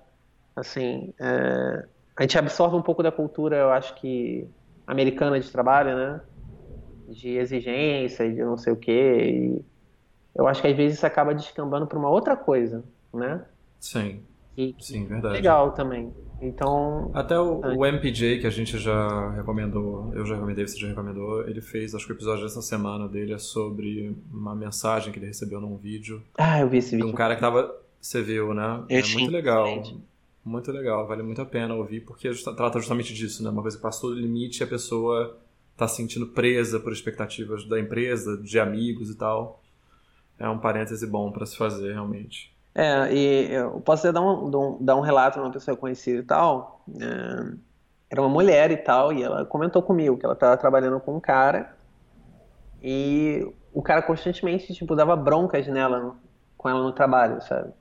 [0.56, 1.88] Assim, é...
[2.18, 4.48] a gente absorve um pouco da cultura, eu acho que
[4.86, 6.22] americana de trabalho, né?
[7.08, 9.56] De exigência, de não sei o quê.
[9.56, 9.66] E
[10.36, 13.46] eu acho que às vezes isso acaba descambando para uma outra coisa, né?
[13.80, 14.29] Sim.
[14.80, 15.36] Sim, verdade.
[15.36, 16.14] Legal também.
[16.42, 17.12] Então.
[17.14, 21.48] Até o, o, MPJ, que a gente já recomendou, eu já recomendei, você já recomendou,
[21.48, 25.28] ele fez, acho que o episódio dessa semana dele é sobre uma mensagem que ele
[25.28, 26.22] recebeu num vídeo.
[26.38, 27.08] Ah, eu vi esse vídeo.
[27.08, 27.76] De um cara que tava.
[28.00, 28.86] Você viu, né?
[28.90, 29.84] Eu é muito legal.
[30.46, 33.50] Muito legal, vale muito a pena ouvir, porque trata justamente disso, né?
[33.50, 35.38] Uma coisa que passou do limite e a pessoa
[35.76, 39.62] tá se sentindo presa por expectativas da empresa, de amigos e tal.
[40.40, 42.54] É um parêntese bom para se fazer, realmente.
[42.80, 46.82] É, e eu posso dar um, dar um relato de uma pessoa conhecida e tal.
[46.98, 47.58] É,
[48.10, 51.20] era uma mulher e tal, e ela comentou comigo que ela estava trabalhando com um
[51.20, 51.76] cara
[52.82, 56.16] e o cara constantemente, tipo, dava broncas nela,
[56.58, 57.74] com ela no trabalho, sabe?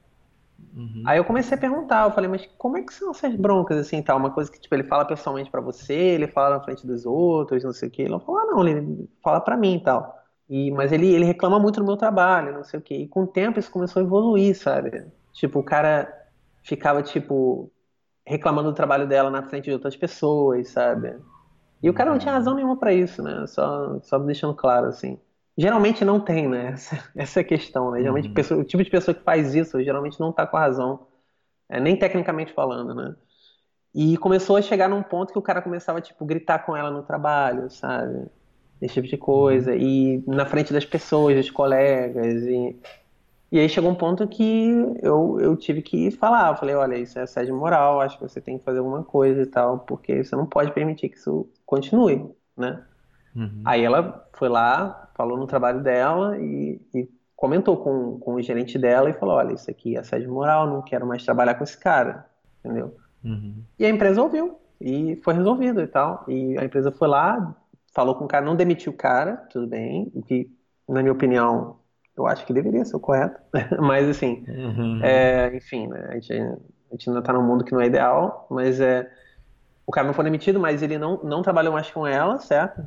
[0.74, 1.04] Uhum.
[1.06, 4.02] Aí eu comecei a perguntar, eu falei, mas como é que são essas broncas, assim,
[4.02, 4.18] tal?
[4.18, 7.62] Uma coisa que, tipo, ele fala pessoalmente para você, ele fala na frente dos outros,
[7.62, 8.02] não sei o quê.
[8.02, 10.17] Ele falou, ah, não, ele fala para mim e tal.
[10.48, 12.96] E, mas ele, ele reclama muito do meu trabalho, não sei o quê.
[12.96, 15.06] E com o tempo isso começou a evoluir, sabe?
[15.32, 16.12] Tipo, o cara
[16.62, 17.70] ficava, tipo,
[18.26, 21.16] reclamando do trabalho dela na frente de outras pessoas, sabe?
[21.82, 23.46] E o cara não tinha razão nenhuma para isso, né?
[23.46, 25.18] Só, só deixando claro, assim.
[25.56, 26.72] Geralmente não tem, né?
[26.74, 28.00] Essa, essa é a questão, né?
[28.00, 28.34] Geralmente uhum.
[28.34, 31.06] pessoa, o tipo de pessoa que faz isso geralmente não tá com a razão,
[31.68, 33.14] é, nem tecnicamente falando, né?
[33.94, 37.02] E começou a chegar num ponto que o cara começava, tipo, gritar com ela no
[37.02, 38.26] trabalho, sabe?
[38.80, 39.72] Esse tipo de coisa.
[39.72, 39.78] Uhum.
[39.78, 42.42] E na frente das pessoas, dos colegas.
[42.44, 42.76] E,
[43.50, 44.70] e aí chegou um ponto que
[45.02, 46.50] eu, eu tive que falar.
[46.50, 49.42] Eu falei, olha, isso é assédio moral, acho que você tem que fazer alguma coisa
[49.42, 52.82] e tal, porque você não pode permitir que isso continue, né?
[53.34, 53.62] Uhum.
[53.64, 58.78] Aí ela foi lá, falou no trabalho dela e, e, comentou com, com o gerente
[58.78, 61.78] dela e falou: olha, isso aqui é assédio moral, não quero mais trabalhar com esse
[61.78, 62.26] cara,
[62.58, 62.96] entendeu?
[63.24, 63.62] Uhum.
[63.78, 66.24] E a empresa ouviu e foi resolvido e tal.
[66.28, 67.54] E a empresa foi lá,
[67.98, 70.48] falou com o cara, não demitiu o cara, tudo bem, o que,
[70.88, 71.80] na minha opinião,
[72.16, 73.40] eu acho que deveria ser o correto,
[73.82, 75.00] mas assim, uhum.
[75.02, 78.46] é, enfim, né, a, gente, a gente ainda tá num mundo que não é ideal,
[78.48, 79.10] mas é,
[79.84, 82.86] o cara não foi demitido, mas ele não, não trabalhou mais com ela, certo?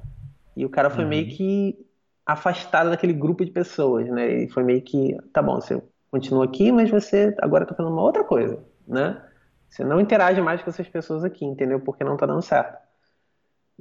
[0.55, 1.09] E o cara foi uhum.
[1.09, 1.78] meio que
[2.26, 4.43] afastado daquele grupo de pessoas, né?
[4.43, 8.01] E foi meio que, tá bom, você continua aqui, mas você agora tá fazendo uma
[8.01, 9.22] outra coisa, né?
[9.70, 11.82] Você não interage mais com essas pessoas aqui, entendeu?
[11.82, 12.78] Porque não tá dando certo.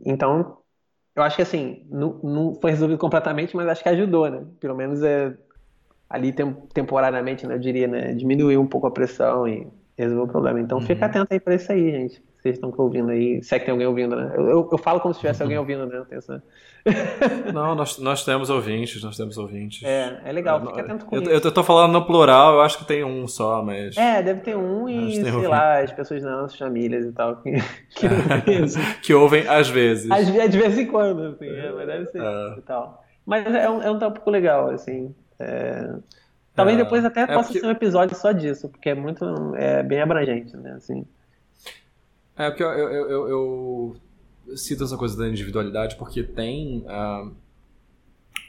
[0.05, 0.60] Então,
[1.15, 4.45] eu acho que assim, não, não foi resolvido completamente, mas acho que ajudou, né?
[4.59, 5.37] Pelo menos é
[6.09, 6.35] ali
[6.75, 10.61] temporariamente, né, eu diria, né, diminuiu um pouco a pressão e resolveu o problema.
[10.61, 10.85] Então, uhum.
[10.85, 13.73] fica atento aí para isso aí, gente vocês estão ouvindo aí, se é que tem
[13.73, 14.33] alguém ouvindo, né?
[14.35, 15.99] Eu, eu, eu falo como se tivesse alguém ouvindo, né?
[15.99, 16.43] Não, essa...
[17.53, 19.83] não nós, nós temos ouvintes, nós temos ouvintes.
[19.85, 21.31] É, é legal, fica atento com eu, isso.
[21.31, 23.97] Eu, eu tô falando no plural, eu acho que tem um só, mas...
[23.97, 27.53] É, deve ter um e, sei lá, as pessoas das nossas famílias e tal, que,
[27.95, 28.09] que,
[29.03, 30.11] que ouvem às vezes.
[30.11, 32.55] Às, de vez em quando, assim, é, mas deve ser é.
[32.59, 33.05] e tal.
[33.27, 35.95] Mas é um, é um tópico legal, assim, é...
[36.55, 36.83] Talvez é.
[36.83, 37.61] depois até possa porque...
[37.61, 41.05] ser um episódio só disso, porque é muito, é bem abrangente, né, assim...
[42.41, 43.29] É, porque eu, eu, eu,
[44.49, 46.79] eu cito essa coisa da individualidade porque tem.
[46.87, 47.37] Uh,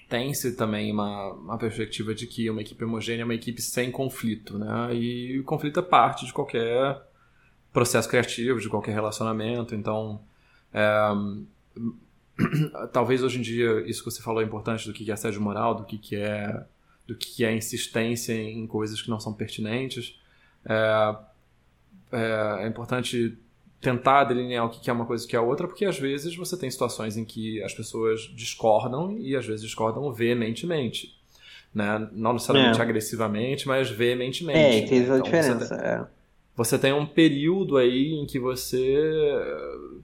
[0.07, 4.57] tem-se também uma, uma perspectiva de que uma equipe homogênea é uma equipe sem conflito,
[4.57, 4.95] né?
[4.95, 7.01] E o conflito é parte de qualquer
[7.73, 9.75] processo criativo, de qualquer relacionamento.
[9.75, 10.21] Então,
[10.73, 11.11] é,
[12.93, 15.75] talvez hoje em dia isso que você falou é importante do que é assédio moral,
[15.75, 16.65] do que é
[17.05, 20.17] do que é insistência em coisas que não são pertinentes.
[20.65, 21.15] É,
[22.13, 23.37] é, é importante
[23.81, 26.35] tentar delinear o que é uma coisa e o que é outra, porque às vezes
[26.35, 31.19] você tem situações em que as pessoas discordam e às vezes discordam veementemente.
[31.73, 32.07] Né?
[32.11, 32.83] Não necessariamente é.
[32.83, 34.83] agressivamente, mas veementemente.
[34.83, 35.65] É, fez a então, diferença.
[35.65, 36.07] Você tem, é.
[36.55, 38.95] você tem um período aí em que você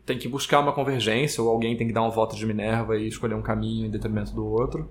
[0.06, 3.08] tem que buscar uma convergência, ou alguém tem que dar um voto de Minerva e
[3.08, 4.90] escolher um caminho em detrimento do outro.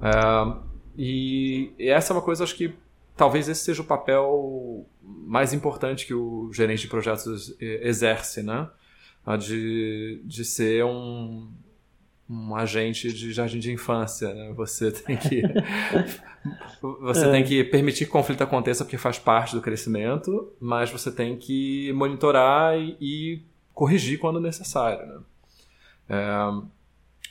[0.00, 2.74] É, e essa é uma coisa, acho que
[3.16, 8.68] talvez esse seja o papel mais importante que o gerente de projetos exerce, né?
[9.38, 11.52] De, de ser um,
[12.28, 14.52] um agente de jardim de infância, né?
[14.54, 15.42] Você tem que
[16.80, 17.30] você é.
[17.30, 21.36] tem que permitir que o conflito aconteça porque faz parte do crescimento, mas você tem
[21.36, 23.42] que monitorar e, e
[23.74, 25.20] corrigir quando necessário, né?
[26.08, 26.70] É,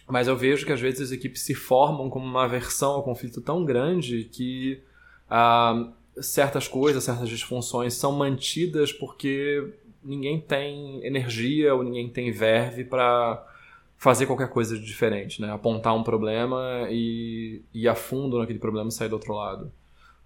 [0.08, 3.42] mas eu vejo que às vezes as equipes se formam como uma aversão ao conflito
[3.42, 4.82] tão grande que
[5.30, 5.88] ah,
[6.22, 9.74] certas coisas, certas disfunções são mantidas porque
[10.04, 13.46] ninguém tem energia ou ninguém tem verve para
[13.98, 15.52] fazer qualquer coisa de diferente, né?
[15.52, 19.72] Apontar um problema e ir a fundo naquele problema e sair do outro lado.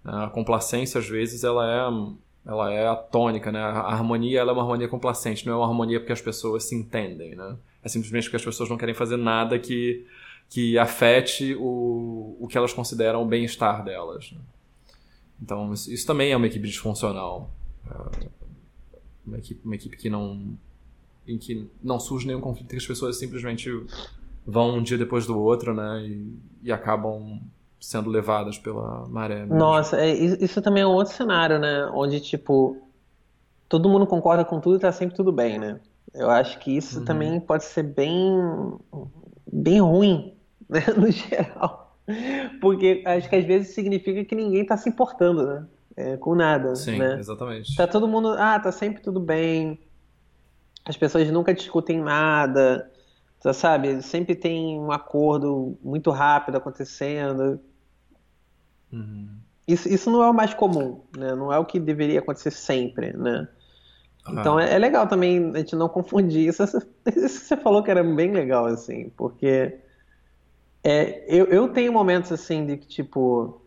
[0.04, 3.60] A complacência, às vezes, ela é, ela é a tônica, né?
[3.60, 6.74] A harmonia ela é uma harmonia complacente, não é uma harmonia porque as pessoas se
[6.76, 7.56] entendem, né?
[7.82, 10.06] É simplesmente porque as pessoas não querem fazer nada que,
[10.48, 14.30] que afete o, o que elas consideram o bem-estar delas.
[14.32, 14.38] Né?
[15.44, 17.50] Então, isso, isso também é uma equipe disfuncional.
[17.86, 18.28] É,
[19.26, 20.56] uma equipe, uma equipe que não.
[21.28, 23.70] em que não surge nenhum conflito, que as pessoas simplesmente
[24.46, 26.02] vão um dia depois do outro, né?
[26.06, 27.40] E, e acabam
[27.78, 29.40] sendo levadas pela maré.
[29.40, 29.56] Mesmo.
[29.56, 31.90] Nossa, é, isso também é um outro cenário, né?
[31.92, 32.78] Onde, tipo,
[33.68, 35.78] todo mundo concorda com tudo e tá sempre tudo bem, né?
[36.14, 37.04] Eu acho que isso uhum.
[37.04, 38.22] também pode ser bem,
[39.52, 40.34] bem ruim,
[40.70, 40.80] né?
[40.96, 41.83] No geral.
[42.60, 45.66] Porque acho que às vezes significa que ninguém está se importando, né?
[45.96, 46.74] É, com nada.
[46.74, 47.18] Sim, né?
[47.18, 47.74] exatamente.
[47.76, 49.78] Tá todo mundo, ah, tá sempre tudo bem.
[50.84, 52.90] As pessoas nunca discutem nada,
[53.54, 54.02] sabe?
[54.02, 57.60] Sempre tem um acordo muito rápido acontecendo.
[58.92, 59.28] Uhum.
[59.66, 61.34] Isso, isso não é o mais comum, né?
[61.34, 63.48] Não é o que deveria acontecer sempre, né?
[64.28, 66.62] Então é, é, legal também a gente não confundir isso.
[66.64, 69.78] Isso que você falou que era bem legal, assim, porque
[70.84, 73.62] é, eu, eu tenho momentos assim de que, tipo,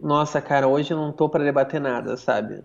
[0.00, 2.62] nossa, cara, hoje eu não tô para debater nada, sabe?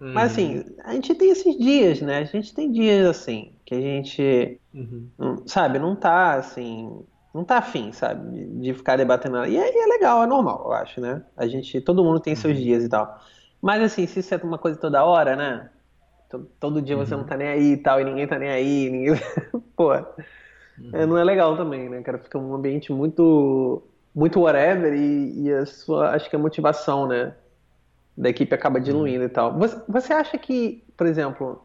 [0.00, 0.12] Uhum.
[0.12, 2.18] Mas assim, a gente tem esses dias, né?
[2.18, 5.08] A gente tem dias assim, que a gente, uhum.
[5.18, 9.48] não, sabe, não tá assim, não tá afim, sabe, de ficar debatendo nada.
[9.48, 11.24] E é, é legal, é normal, eu acho, né?
[11.36, 12.62] A gente, todo mundo tem seus uhum.
[12.62, 13.20] dias e tal.
[13.60, 15.70] Mas assim, se isso é uma coisa toda hora, né?
[16.60, 17.28] Todo dia você não uhum.
[17.28, 19.14] tá nem aí e tal, e ninguém tá nem aí, ninguém.
[19.74, 19.92] Pô,
[20.78, 20.90] uhum.
[20.92, 22.18] é, não é legal também, né, cara?
[22.18, 23.82] Fica um ambiente muito,
[24.14, 27.34] muito whatever e, e a sua, acho que a motivação, né,
[28.16, 29.26] da equipe acaba diluindo uhum.
[29.26, 29.58] e tal.
[29.58, 31.62] Você, você acha que, por exemplo,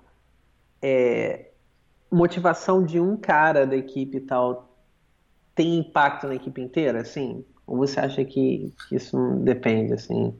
[0.81, 1.51] é,
[2.11, 4.67] motivação de um cara da equipe e tal
[5.55, 7.45] tem impacto na equipe inteira, assim?
[7.67, 10.33] Ou você acha que, que isso depende, assim?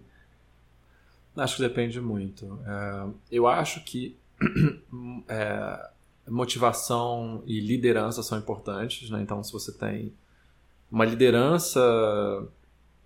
[1.36, 2.60] Acho que depende muito.
[2.66, 4.18] É, eu acho que
[5.28, 5.90] é,
[6.28, 9.22] motivação e liderança são importantes, né?
[9.22, 10.14] Então, se você tem
[10.92, 11.80] uma liderança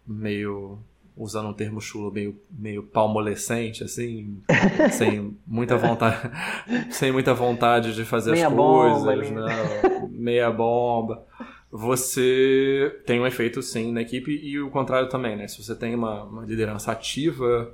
[0.05, 0.79] meio
[1.17, 4.41] usando um termo chulo meio meio palmolescente assim,
[4.91, 6.29] sem muita vontade,
[6.91, 10.07] sem muita vontade de fazer meia as coisas, bomba, né?
[10.09, 11.23] meia bomba.
[11.71, 15.47] Você tem um efeito sim na equipe e o contrário também, né?
[15.47, 17.73] Se você tem uma, uma liderança ativa,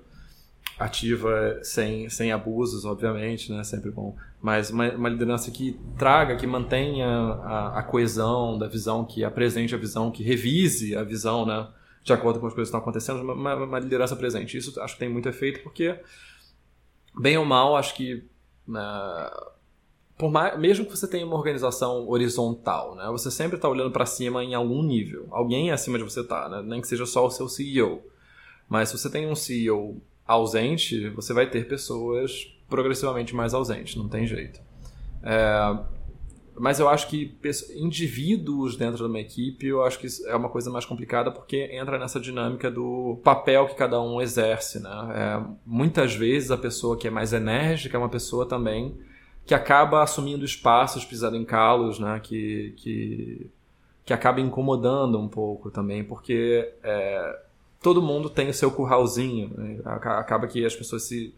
[0.79, 3.63] ativa sem, sem abusos, obviamente, né?
[3.63, 4.15] Sempre bom.
[4.41, 9.75] Mas uma, uma liderança que traga, que mantenha a, a, coesão da visão, que apresente
[9.75, 11.67] a visão, que revise a visão, né?
[12.03, 14.57] De acordo com as coisas que estão acontecendo, uma, uma liderança presente.
[14.57, 15.99] Isso acho que tem muito efeito, porque,
[17.19, 18.25] bem ou mal, acho que.
[18.67, 19.51] Uh,
[20.17, 23.07] por mais, mesmo que você tenha uma organização horizontal, né?
[23.11, 25.27] Você sempre está olhando para cima em algum nível.
[25.31, 26.61] Alguém acima de você está, né?
[26.63, 28.03] Nem que seja só o seu CEO.
[28.67, 30.01] Mas se você tem um CEO
[30.31, 34.59] ausente, você vai ter pessoas progressivamente mais ausentes, não tem jeito.
[35.23, 35.77] É,
[36.55, 37.37] mas eu acho que
[37.75, 41.97] indivíduos dentro de uma equipe, eu acho que é uma coisa mais complicada porque entra
[41.97, 44.89] nessa dinâmica do papel que cada um exerce, né?
[45.13, 48.97] É, muitas vezes a pessoa que é mais enérgica é uma pessoa também
[49.45, 52.19] que acaba assumindo espaços pisando em calos, né?
[52.21, 53.49] Que, que,
[54.05, 57.39] que acaba incomodando um pouco também, porque é,
[57.81, 59.51] todo mundo tem o seu curralzinho.
[59.57, 59.79] Né?
[59.83, 61.33] Acaba que as pessoas se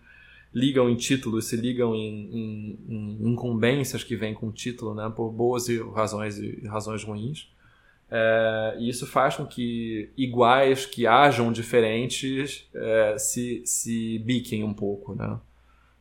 [0.54, 5.12] ligam em títulos, se ligam em, em, em incumbências que vêm com título, né?
[5.16, 7.52] por boas razões e razões ruins.
[8.12, 14.74] É, e isso faz com que iguais que hajam diferentes é, se, se biquem um
[14.74, 15.16] pouco.
[15.16, 15.40] Né?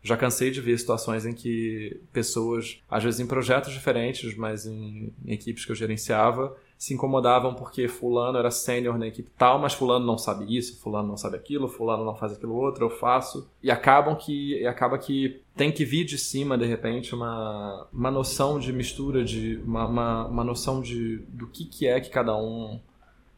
[0.03, 5.13] Já cansei de ver situações em que pessoas, às vezes em projetos diferentes, mas em,
[5.25, 9.73] em equipes que eu gerenciava, se incomodavam porque fulano era sênior na equipe tal, mas
[9.73, 13.49] fulano não sabe isso, fulano não sabe aquilo, fulano não faz aquilo outro, eu faço.
[13.63, 18.11] E acabam que e acaba que tem que vir de cima, de repente, uma, uma
[18.11, 22.37] noção de mistura, de uma, uma, uma noção de do que, que é que cada
[22.37, 22.81] um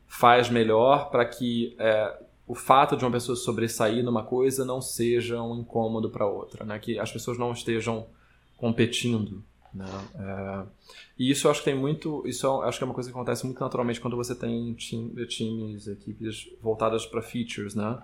[0.06, 2.18] faz melhor para que é,
[2.48, 6.78] o fato de uma pessoa sobressair numa coisa não seja um incômodo para outra, né?
[6.78, 8.06] que as pessoas não estejam
[8.56, 9.44] competindo
[9.74, 9.86] né?
[10.14, 10.62] É,
[11.18, 12.22] e isso eu acho que tem muito.
[12.26, 15.26] Isso eu acho que é uma coisa que acontece muito naturalmente quando você tem time,
[15.26, 17.98] times, equipes voltadas para features, né?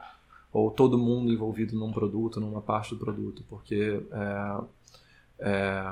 [0.53, 4.61] Ou todo mundo envolvido num produto, numa parte do produto, porque é,
[5.39, 5.83] é,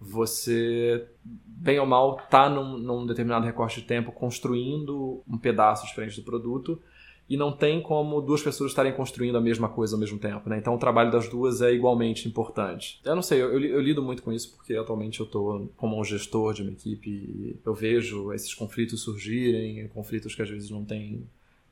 [0.00, 6.20] você, bem ou mal, está num, num determinado recorte de tempo construindo um pedaço diferente
[6.20, 6.80] do produto
[7.28, 10.58] e não tem como duas pessoas estarem construindo a mesma coisa ao mesmo tempo, né?
[10.58, 13.00] Então o trabalho das duas é igualmente importante.
[13.04, 16.04] Eu não sei, eu, eu lido muito com isso porque atualmente eu estou como um
[16.04, 20.84] gestor de uma equipe e eu vejo esses conflitos surgirem, conflitos que às vezes não
[20.84, 21.26] têm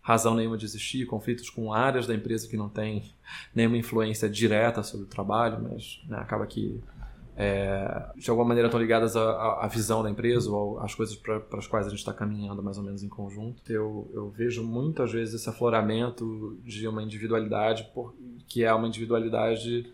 [0.04, 3.02] razão nenhuma de existir, conflitos com áreas da empresa que não têm
[3.54, 6.78] nenhuma influência direta sobre o trabalho, mas né, acaba que
[7.36, 11.58] é, de alguma maneira estão ligadas à, à, visão da empresa ou às coisas para
[11.58, 13.60] as quais a gente está caminhando mais ou menos em conjunto.
[13.70, 18.14] Eu, eu vejo muitas vezes esse afloramento de uma individualidade por,
[18.46, 19.92] que é uma individualidade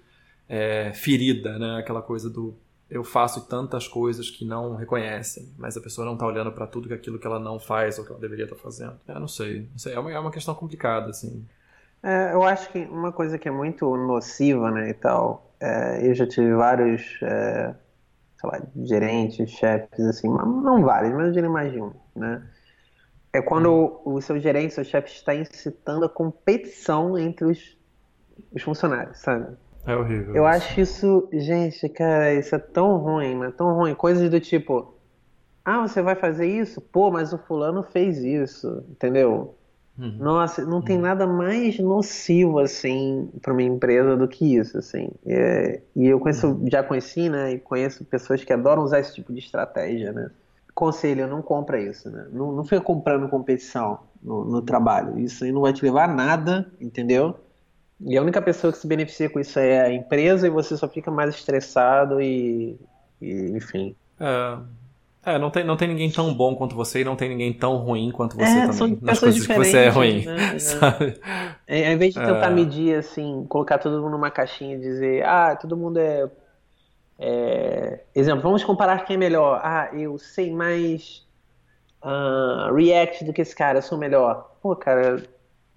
[0.48, 1.78] é, ferida, né?
[1.78, 2.54] aquela coisa do
[2.90, 6.88] eu faço tantas coisas que não reconhecem, mas a pessoa não está olhando para tudo
[6.88, 8.98] que aquilo que ela não faz ou que ela deveria estar tá fazendo.
[9.06, 9.94] Eu não sei, não sei.
[9.94, 11.46] É, uma, é uma questão complicada, assim.
[12.02, 16.14] É, eu acho que uma coisa que é muito nociva, né, e tal, é, eu
[16.14, 17.74] já tive vários, é,
[18.40, 22.42] sei lá, gerentes, chefes, assim, não vários, mas eu diria mais de um, né?
[23.32, 24.14] É quando hum.
[24.14, 27.78] o, seu gerente, seu chefe está incitando a competição entre os,
[28.52, 29.56] os funcionários, sabe?
[29.86, 30.34] É horrível.
[30.34, 33.94] Eu acho isso, gente, cara, isso é tão ruim, mas tão ruim.
[33.94, 34.94] Coisas do tipo,
[35.64, 36.80] Ah, você vai fazer isso?
[36.80, 39.54] Pô, mas o fulano fez isso, entendeu?
[40.00, 40.16] Uhum.
[40.18, 41.02] Nossa, não tem uhum.
[41.02, 45.10] nada mais nocivo assim para uma empresa do que isso, assim.
[45.26, 46.66] É, e eu conheço, uhum.
[46.70, 47.52] já conheci, né?
[47.52, 50.30] E conheço pessoas que adoram usar esse tipo de estratégia, né?
[50.74, 52.26] Conselho, não compra isso, né?
[52.32, 55.18] Não, não fica comprando competição no, no trabalho.
[55.18, 57.38] Isso aí não vai te levar a nada, entendeu?
[58.00, 60.88] E a única pessoa que se beneficia com isso é a empresa e você só
[60.88, 62.80] fica mais estressado e,
[63.20, 63.94] e enfim.
[64.18, 64.56] É,
[65.24, 67.76] é, não tem, não tem ninguém tão bom quanto você e não tem ninguém tão
[67.76, 68.98] ruim quanto você é, também.
[69.02, 70.24] nas coisas que você é ruim.
[70.24, 70.56] Né?
[70.58, 71.20] sabe?
[71.66, 72.50] É, ao invés de tentar é...
[72.50, 76.30] medir assim, colocar todo mundo numa caixinha e dizer, ah, todo mundo é,
[77.18, 78.00] é.
[78.14, 79.60] Exemplo, vamos comparar quem é melhor.
[79.62, 81.26] Ah, eu sei mais
[82.02, 84.56] uh, React do que esse cara, eu sou melhor.
[84.62, 85.22] Pô, cara,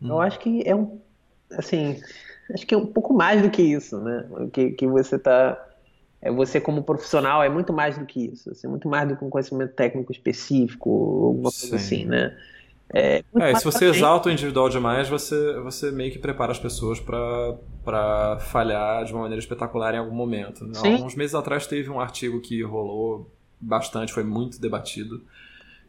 [0.01, 0.07] hum.
[0.07, 1.01] eu acho que é um.
[1.57, 1.99] Assim,
[2.53, 4.25] acho que é um pouco mais do que isso, né?
[4.53, 5.61] Que, que você tá
[6.24, 9.26] é você como profissional é muito mais do que isso, assim, muito mais do que
[9.26, 12.36] um conhecimento técnico específico, alguma coisa assim, né?
[12.93, 16.97] É, é se você exalta o individual demais, você, você meio que prepara as pessoas
[16.99, 20.74] para falhar de uma maneira espetacular em algum momento.
[20.76, 20.93] Sim.
[20.93, 25.21] Alguns meses atrás teve um artigo que rolou bastante, foi muito debatido.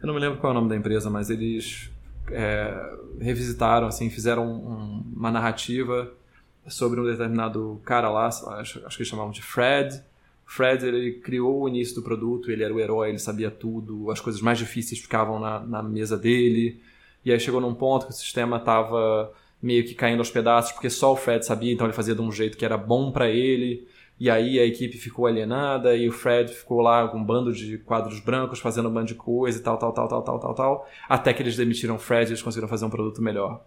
[0.00, 1.90] Eu não me lembro qual é o nome da empresa, mas eles
[2.32, 2.74] é,
[3.20, 6.10] revisitaram, assim, fizeram um, uma narrativa
[6.66, 10.02] sobre um determinado cara lá, acho, acho que eles chamavam de Fred,
[10.46, 14.20] Fred ele criou o início do produto, ele era o herói, ele sabia tudo, as
[14.20, 16.80] coisas mais difíceis ficavam na, na mesa dele.
[17.24, 19.32] E aí chegou num ponto que o sistema estava
[19.62, 22.30] meio que caindo aos pedaços, porque só o Fred sabia, então ele fazia de um
[22.30, 23.88] jeito que era bom para ele.
[24.20, 27.78] E aí a equipe ficou alienada e o Fred ficou lá com um bando de
[27.78, 30.88] quadros brancos fazendo um bando de coisa e tal, tal, tal, tal, tal, tal, tal,
[31.08, 33.64] até que eles demitiram o Fred e eles conseguiram fazer um produto melhor.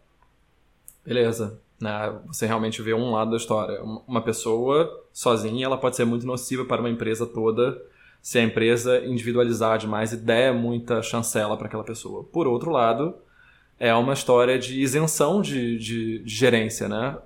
[1.08, 1.62] Beleza.
[1.80, 2.20] Né?
[2.28, 3.82] Você realmente vê um lado da história.
[3.82, 7.82] Uma pessoa sozinha, ela pode ser muito nociva para uma empresa toda
[8.22, 12.26] se a empresa individualizar demais e der muita chancela para aquela pessoa.
[12.26, 13.16] Por outro lado,
[13.80, 17.18] é uma história de isenção de, de, de gerência, né?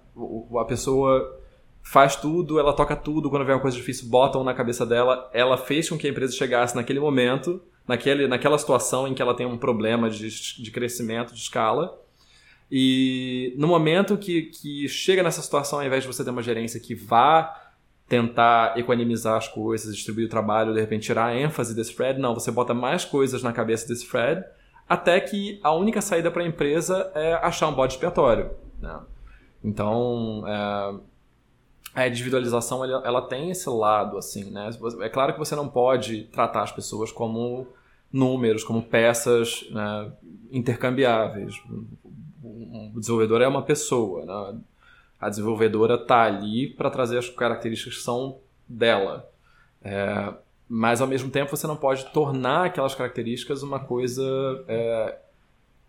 [0.60, 1.40] A pessoa
[1.82, 5.58] faz tudo, ela toca tudo, quando vem uma coisa difícil, botam na cabeça dela, ela
[5.58, 9.48] fez com que a empresa chegasse naquele momento, naquele, naquela situação em que ela tem
[9.48, 10.30] um problema de,
[10.62, 12.00] de crescimento, de escala,
[12.72, 16.80] e no momento que, que chega nessa situação, ao invés de você ter uma gerência
[16.80, 17.54] que vá
[18.08, 22.34] tentar equanimizar as coisas, distribuir o trabalho, de repente tirar a ênfase desse Fred, não,
[22.34, 24.44] você bota mais coisas na cabeça desse Fred,
[24.88, 28.52] até que a única saída para a empresa é achar um bode expiatório.
[28.80, 29.00] Né?
[29.64, 34.70] Então, é, a individualização ela, ela, tem esse lado, assim, né?
[35.02, 37.68] É claro que você não pode tratar as pessoas como
[38.12, 40.12] números, como peças né,
[40.52, 41.56] intercambiáveis
[42.44, 44.60] um desenvolvedor é uma pessoa, né?
[45.20, 49.30] A desenvolvedora está ali para trazer as características que são dela.
[49.84, 50.34] É,
[50.68, 54.24] mas ao mesmo tempo você não pode tornar aquelas características uma coisa
[54.68, 55.18] é,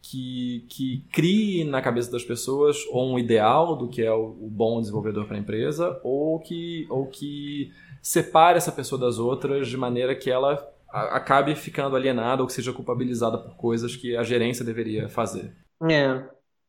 [0.03, 4.48] que, que crie na cabeça das pessoas ou um ideal do que é o, o
[4.50, 7.72] bom desenvolvedor para a empresa ou que, ou que
[8.03, 12.72] separe essa pessoa das outras de maneira que ela acabe ficando alienada ou que seja
[12.72, 15.55] culpabilizada por coisas que a gerência deveria fazer.
[15.90, 16.22] É,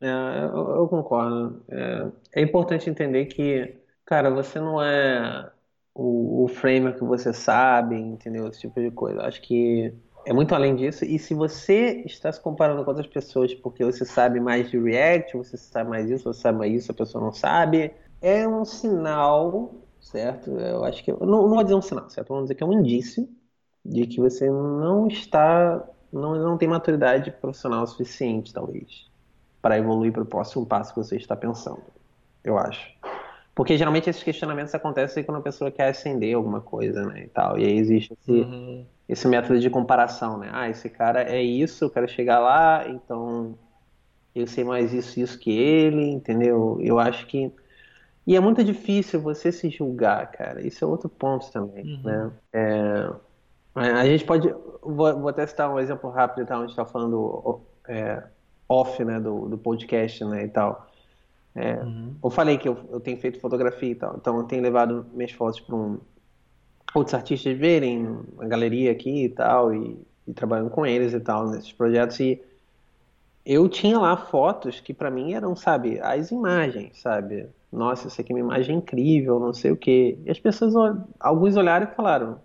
[0.03, 1.63] é, eu, eu concordo.
[1.69, 3.75] É, é importante entender que,
[4.05, 5.51] cara, você não é
[5.93, 8.47] o, o framer que você sabe, entendeu?
[8.47, 9.21] Esse tipo de coisa.
[9.23, 9.93] Acho que
[10.25, 11.05] é muito além disso.
[11.05, 15.37] E se você está se comparando com outras pessoas porque você sabe mais de React,
[15.37, 19.73] você sabe mais isso, você sabe mais isso, a pessoa não sabe, é um sinal,
[20.01, 20.51] certo?
[20.51, 21.11] Eu acho que.
[21.11, 22.29] Não, não vou dizer um sinal, certo?
[22.29, 23.27] Vamos dizer que é um indício
[23.85, 25.87] de que você não está.
[26.11, 29.12] Não, não tem maturidade profissional suficiente, talvez
[29.63, 31.81] para evoluir para o próximo passo que você está pensando,
[32.43, 32.85] eu acho.
[33.55, 37.57] Porque geralmente esses questionamentos acontecem quando a pessoa quer ascender alguma coisa, né, e tal.
[37.57, 38.85] E aí existe esse, uhum.
[39.07, 40.49] esse método de comparação, né?
[40.51, 43.57] Ah, esse cara é isso, eu quero chegar lá, então
[44.35, 46.77] eu sei mais isso isso que ele, entendeu?
[46.81, 47.49] Eu acho que
[48.27, 50.61] e é muito difícil você se julgar, cara.
[50.65, 52.01] Isso é outro ponto também, uhum.
[52.03, 52.31] né?
[52.51, 53.09] É...
[53.75, 56.59] A gente pode, vou, vou até citar um exemplo rápido, tá?
[56.59, 58.23] Onde está falando é,
[58.67, 60.87] off, né, do, do podcast, né, e tal.
[61.55, 62.15] É, uhum.
[62.23, 65.31] Eu falei que eu, eu tenho feito fotografia e tal, então eu tenho levado minhas
[65.31, 65.99] fotos para um,
[66.95, 71.49] outros artistas verem a galeria aqui e tal, e, e, trabalhando com eles e tal,
[71.49, 72.41] nesses projetos, e
[73.45, 77.47] eu tinha lá fotos que para mim eram, sabe, as imagens, sabe?
[77.71, 80.17] Nossa, isso aqui é uma imagem incrível, não sei o quê.
[80.25, 80.73] E as pessoas,
[81.19, 82.39] alguns olharam e falaram,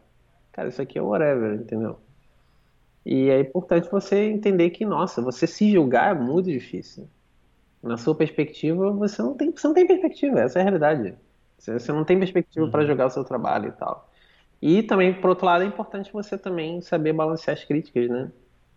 [0.52, 1.98] cara, isso aqui é whatever, entendeu?
[3.10, 7.08] E é importante você entender que, nossa, você se julgar é muito difícil.
[7.82, 11.14] Na sua perspectiva, você não tem, você não tem perspectiva, essa é a realidade.
[11.56, 12.70] Você, você não tem perspectiva uhum.
[12.70, 14.10] para julgar o seu trabalho e tal.
[14.60, 18.30] E também, por outro lado, é importante você também saber balancear as críticas, né?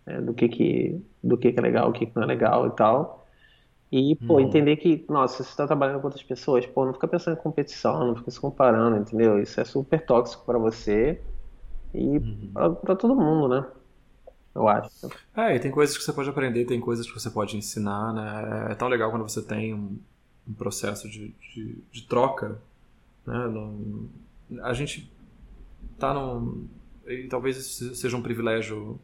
[0.06, 2.68] É, do que que, do que que é legal, o que que não é legal
[2.68, 3.28] e tal.
[3.92, 4.40] E, pô, uhum.
[4.40, 8.08] entender que, nossa, você está trabalhando com outras pessoas, pô, não fica pensando em competição,
[8.08, 9.42] não fica se comparando, entendeu?
[9.42, 11.20] Isso é super tóxico para você
[11.94, 12.76] e uhum.
[12.82, 13.66] para todo mundo, né?
[14.54, 15.10] Eu acho.
[15.36, 18.72] É, e tem coisas que você pode aprender, tem coisas que você pode ensinar, né?
[18.72, 19.98] É tão legal quando você tem um,
[20.48, 22.60] um processo de, de, de, troca,
[23.26, 23.46] né?
[24.64, 25.12] A gente
[25.98, 26.68] tá num...
[27.08, 29.00] E talvez isso seja um privilégio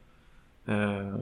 [0.67, 1.13] é,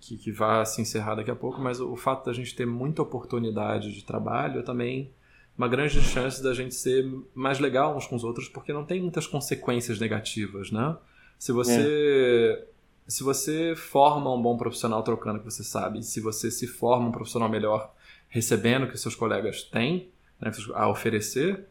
[0.00, 2.66] que, que vai se encerrar daqui a pouco, mas o, o fato da gente ter
[2.66, 5.10] muita oportunidade de trabalho é também
[5.58, 7.04] uma grande chance da gente ser
[7.34, 10.96] mais legal uns com os outros, porque não tem muitas consequências negativas, né?
[11.38, 12.73] Se você é.
[13.06, 17.08] Se você forma um bom profissional trocando o que você sabe, se você se forma
[17.08, 17.92] um profissional melhor
[18.28, 20.08] recebendo o que seus colegas têm
[20.40, 21.66] né, a oferecer,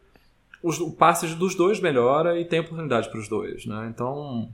[0.62, 3.86] os, o passe dos dois melhora e tem oportunidade para os dois, né?
[3.92, 4.48] Então,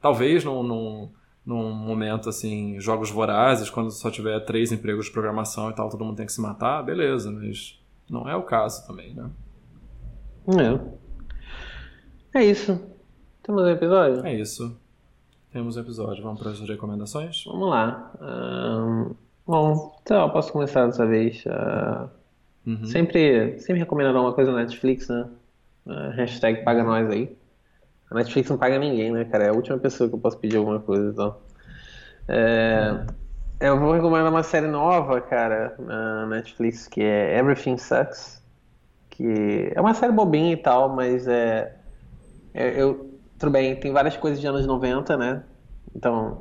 [0.00, 1.10] talvez não, não
[1.44, 6.04] num momento assim, jogos vorazes, quando só tiver três empregos de programação e tal, todo
[6.04, 7.78] mundo tem que se matar, beleza, mas
[8.08, 9.30] não é o caso também, né?
[12.32, 12.40] É.
[12.40, 12.80] É isso.
[13.42, 14.26] Temos um episódio?
[14.26, 14.76] É isso.
[15.54, 16.20] Temos um episódio.
[16.20, 17.44] Vamos para as recomendações?
[17.44, 18.10] Vamos lá.
[18.20, 19.14] Um,
[19.46, 21.44] bom, então, posso começar dessa vez.
[21.46, 22.10] Uh,
[22.66, 22.84] uhum.
[22.86, 25.28] sempre, sempre recomendar uma coisa na Netflix, né?
[25.86, 27.38] Uh, hashtag paga nós aí.
[28.10, 29.44] A Netflix não paga ninguém, né, cara?
[29.44, 31.36] É a última pessoa que eu posso pedir alguma coisa, então.
[32.26, 33.06] É,
[33.60, 38.42] eu vou recomendar uma série nova, cara, na Netflix, que é Everything Sucks.
[39.08, 41.76] Que é uma série bobinha e tal, mas é.
[42.52, 45.42] é eu, tudo bem, tem várias coisas de anos 90, né?
[45.94, 46.40] Então.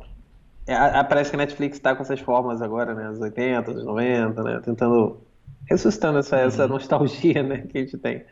[0.65, 3.09] É, parece que a Netflix tá com essas formas agora, né?
[3.09, 4.61] Os 80, os 90, né?
[4.63, 5.21] Tentando.
[5.69, 6.69] ressuscitando essa, essa uhum.
[6.69, 7.65] nostalgia, né?
[7.69, 8.23] Que a gente tem.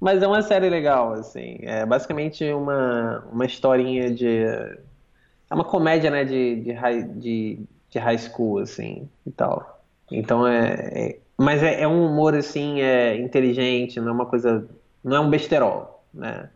[0.00, 1.58] Mas é uma série legal, assim.
[1.62, 4.44] É basicamente uma, uma historinha de.
[4.44, 7.58] É uma comédia, né, de, de, high, de,
[7.90, 9.82] de high school, assim, e tal.
[10.10, 10.74] Então é.
[10.92, 14.68] é mas é, é, um humor, assim, é inteligente, não é uma coisa.
[15.02, 16.50] Não é um besterol, né?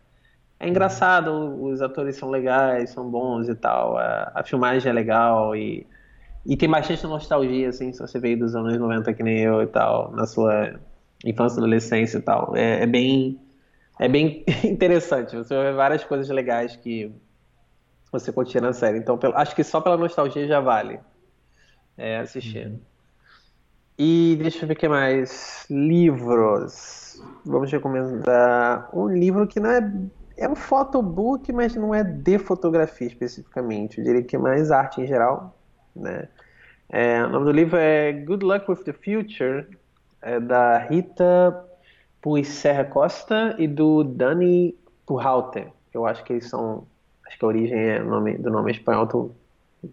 [0.59, 3.97] É engraçado, os atores são legais, são bons e tal.
[3.97, 5.85] A, a filmagem é legal e,
[6.45, 9.67] e tem bastante nostalgia, assim, se você veio dos anos 90 que nem eu e
[9.67, 10.79] tal, na sua
[11.23, 12.55] infância, adolescência e tal.
[12.55, 13.39] É, é, bem
[13.99, 15.35] é bem interessante.
[15.35, 17.11] Você vai ver várias coisas legais que
[18.11, 18.97] você curtir na série.
[18.97, 20.99] Então, acho que só pela nostalgia já vale
[21.97, 22.67] é, assistir.
[22.67, 22.79] Uhum.
[23.97, 25.65] E deixa eu ver o que mais.
[25.69, 27.21] Livros.
[27.45, 29.93] Vamos recomendar um livro que não é.
[30.37, 33.97] É um photobook, mas não é de fotografia especificamente.
[33.97, 35.57] Eu diria que é mais arte em geral.
[35.95, 36.27] Né?
[36.89, 39.65] É, o nome do livro é Good Luck with the Future,
[40.21, 41.65] é da Rita
[42.21, 44.75] Pui Serra Costa e do Dani
[45.05, 45.71] Purhalter.
[45.93, 46.85] Eu acho que eles são.
[47.25, 49.05] Acho que a origem é nome, do nome espanhol.
[49.05, 49.31] Então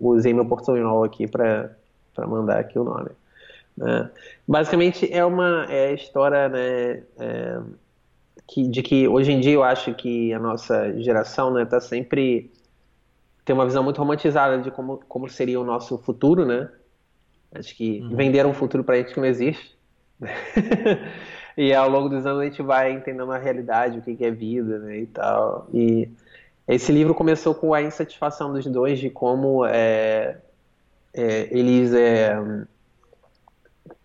[0.01, 1.77] usei meu portunhol aqui para
[2.19, 3.11] mandar aqui o nome.
[3.77, 4.11] Né?
[4.47, 7.61] Basicamente é uma é a história né, é,
[8.47, 11.81] que, de que hoje em dia eu acho que a nossa geração está né, tá
[11.81, 12.51] sempre
[13.45, 16.69] tem uma visão muito romantizada de como, como seria o nosso futuro, né?
[17.55, 18.17] Acho que uhum.
[18.17, 19.77] venderam um futuro para a gente que não existe.
[21.57, 24.79] e ao longo dos anos a gente vai entendendo a realidade, o que é vida,
[24.79, 25.69] né, e tal.
[25.75, 26.09] E
[26.67, 30.39] esse livro começou com a insatisfação dos dois de como é,
[31.13, 32.35] é, eles, é,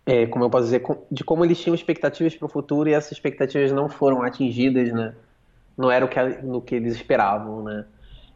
[0.07, 0.81] é como eu posso dizer,
[1.11, 5.13] de como eles tinham expectativas para o futuro e essas expectativas não foram atingidas, né?
[5.77, 7.85] Não era o que, no que eles esperavam, né?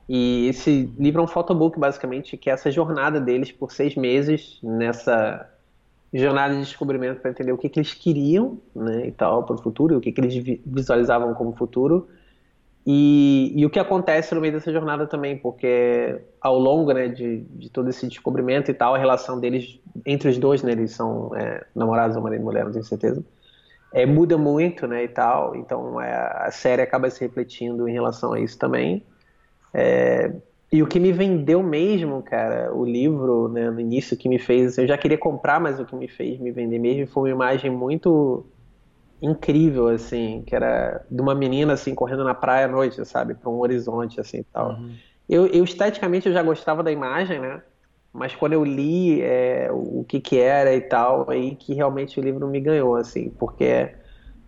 [0.07, 4.59] E esse livro é um photobook, basicamente, que é essa jornada deles por seis meses
[4.61, 5.49] nessa
[6.13, 9.61] jornada de descobrimento para entender o que, que eles queriam né, e tal para o
[9.61, 12.09] futuro, o que, que eles visualizavam como futuro
[12.85, 17.41] e, e, o que acontece no meio dessa jornada também, porque ao longo né, de,
[17.41, 21.35] de todo esse descobrimento e tal, a relação deles entre os dois, né, eles são
[21.35, 23.23] é, namorados ou marido e mulher, não tenho certeza,
[23.93, 28.33] é, muda muito né, e tal, então é, a série acaba se refletindo em relação
[28.33, 29.05] a isso também.
[29.73, 30.31] É,
[30.71, 34.77] e o que me vendeu mesmo, cara, o livro, né, no início, que me fez.
[34.77, 37.69] Eu já queria comprar, mas o que me fez me vender mesmo foi uma imagem
[37.69, 38.45] muito
[39.21, 43.49] incrível, assim, que era de uma menina, assim, correndo na praia à noite, sabe, para
[43.49, 44.71] um horizonte, assim e tal.
[44.71, 44.95] Uhum.
[45.29, 47.61] Eu, eu, esteticamente, eu já gostava da imagem, né?
[48.11, 52.23] Mas quando eu li é, o que que era e tal, aí que realmente o
[52.23, 53.93] livro me ganhou, assim, porque é,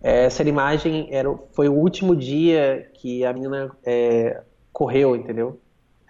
[0.02, 4.42] essa imagem era, foi o último dia que a menina é,
[4.72, 5.58] correu, entendeu?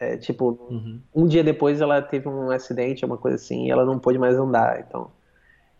[0.00, 1.00] É, tipo, uhum.
[1.14, 4.36] um dia depois ela teve um acidente, uma coisa assim, e ela não pôde mais
[4.36, 4.80] andar.
[4.80, 5.12] Então,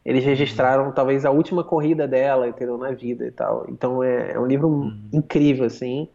[0.04, 0.30] eles uhum.
[0.30, 0.92] registraram uhum.
[0.92, 3.64] talvez a última corrida dela, entendeu, na vida e tal.
[3.68, 5.00] Então, é, é um livro uhum.
[5.12, 6.08] incrível, assim.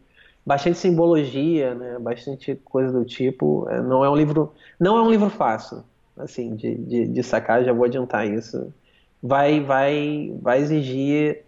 [0.46, 1.98] bastante simbologia, né?
[1.98, 3.66] Bastante coisa do tipo.
[3.68, 5.82] É, não é um livro, não é um livro fácil,
[6.16, 7.64] assim, de, de, de sacar.
[7.64, 8.72] Já vou adiantar isso.
[9.22, 11.44] Vai, vai, vai exigir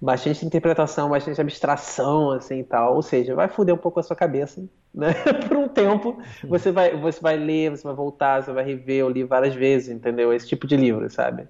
[0.00, 2.96] bastante interpretação, bastante abstração, assim e tal.
[2.96, 4.64] Ou seja, vai foder um pouco a sua cabeça,
[4.94, 5.12] né?
[5.46, 9.10] Por um tempo, você vai, você vai ler, você vai voltar, você vai rever, eu
[9.10, 10.32] li várias vezes, entendeu?
[10.32, 11.46] Esse tipo de livro, sabe?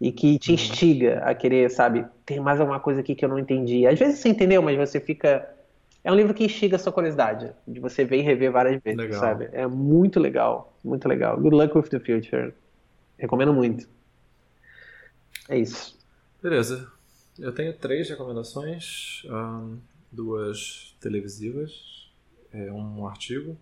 [0.00, 0.54] E que te uhum.
[0.54, 3.86] instiga a querer, sabe, tem mais alguma coisa aqui que eu não entendi.
[3.86, 5.48] Às vezes você entendeu, mas você fica.
[6.04, 8.98] É um livro que instiga a sua curiosidade, de você ver e rever várias vezes,
[8.98, 9.20] legal.
[9.20, 9.48] sabe?
[9.52, 11.36] É muito legal, muito legal.
[11.38, 12.52] Good luck with the future.
[13.18, 13.88] Recomendo muito.
[15.48, 15.98] É isso.
[16.40, 16.90] Beleza.
[17.38, 19.78] Eu tenho três recomendações, um,
[20.10, 22.10] duas televisivas,
[22.52, 23.56] é, um artigo.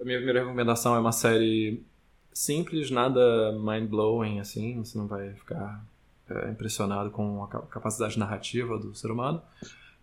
[0.00, 1.82] A minha primeira recomendação é uma série
[2.32, 5.84] simples, nada mind-blowing, assim, você não vai ficar
[6.28, 9.42] é, impressionado com a capacidade narrativa do ser humano.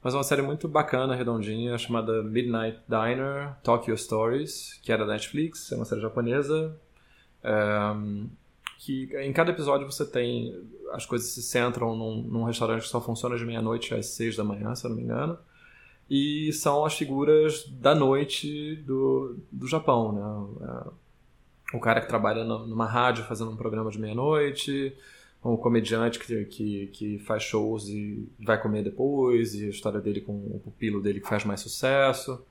[0.03, 5.05] Mas é uma série muito bacana, redondinha, chamada Midnight Diner Tokyo Stories, que é da
[5.05, 6.77] Netflix, é uma série japonesa.
[7.43, 7.57] É,
[8.77, 10.63] que em cada episódio você tem.
[10.93, 14.43] As coisas se centram num, num restaurante que só funciona de meia-noite às seis da
[14.43, 15.37] manhã, se eu não me engano.
[16.09, 20.91] E são as figuras da noite do, do Japão, né?
[21.73, 24.95] O cara que trabalha numa rádio fazendo um programa de meia-noite,
[25.43, 30.21] o comediante que, que, que faz shows e vai comer depois, e a história dele
[30.21, 32.41] com o pupilo dele que faz mais sucesso.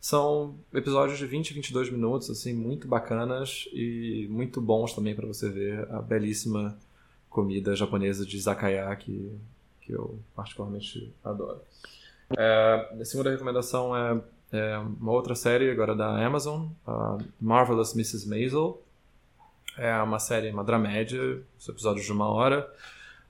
[0.00, 5.48] São episódios de 20, 22 minutos, assim, muito bacanas e muito bons também para você
[5.50, 6.76] ver a belíssima
[7.28, 9.30] comida japonesa de izakaya que,
[9.82, 11.60] que eu particularmente adoro.
[12.36, 14.20] É, a segunda recomendação é,
[14.52, 16.66] é, uma outra série agora da Amazon,
[17.40, 18.28] Marvelous Mrs.
[18.28, 18.82] Maisel.
[19.78, 22.68] É uma série, uma dramédia, os episódios de uma hora,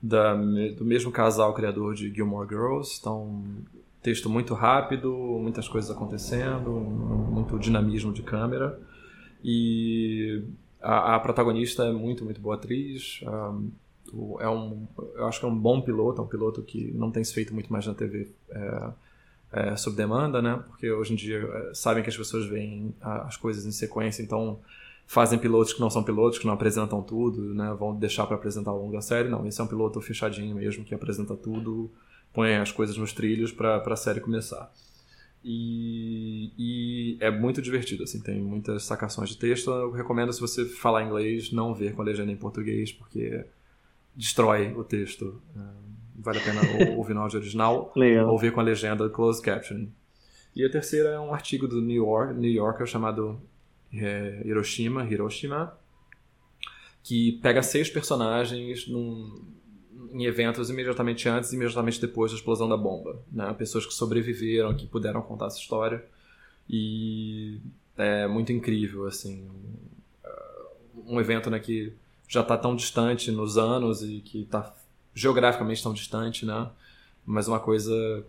[0.01, 2.97] da, do mesmo casal criador de Gilmore Girls.
[2.99, 3.43] Então,
[4.01, 8.79] texto muito rápido, muitas coisas acontecendo, muito dinamismo de câmera.
[9.43, 10.43] E
[10.81, 13.21] a, a protagonista é muito, muito boa atriz.
[13.23, 13.71] Um,
[14.39, 17.23] é um, eu acho que é um bom piloto, é um piloto que não tem
[17.23, 18.89] se feito muito mais na TV é,
[19.51, 20.63] é, sob demanda, né?
[20.67, 24.59] Porque hoje em dia é, sabem que as pessoas veem as coisas em sequência, então
[25.05, 27.75] fazem pilotos que não são pilotos, que não apresentam tudo, né?
[27.77, 29.29] Vão deixar para apresentar ao longo da série.
[29.29, 31.91] Não, esse é um piloto fechadinho mesmo, que apresenta tudo
[32.33, 34.71] põe as coisas nos trilhos para a série começar.
[35.43, 39.71] E, e, é muito divertido, assim, tem muitas sacações de texto.
[39.71, 43.43] Eu recomendo, se você falar inglês, não ver com a legenda em português, porque
[44.15, 45.41] destrói o texto.
[46.21, 46.61] É, vale a pena
[46.95, 48.29] ouvir no áudio original Legal.
[48.29, 49.91] ou ver com a legenda closed captioning.
[50.55, 53.39] E a terceira é um artigo do New, York, New Yorker chamado
[53.93, 55.77] é, Hiroshima, Hiroshima,
[57.03, 59.41] que pega seis personagens num,
[60.11, 63.21] em eventos imediatamente antes e imediatamente depois da explosão da bomba.
[63.31, 63.53] Né?
[63.57, 66.03] Pessoas que sobreviveram, que puderam contar essa história.
[66.69, 67.59] E
[67.97, 69.49] é muito incrível, assim.
[71.05, 71.93] Um evento né, que
[72.27, 74.73] já está tão distante nos anos e que está
[75.13, 76.69] geograficamente tão distante, né?
[77.25, 78.25] Mas uma coisa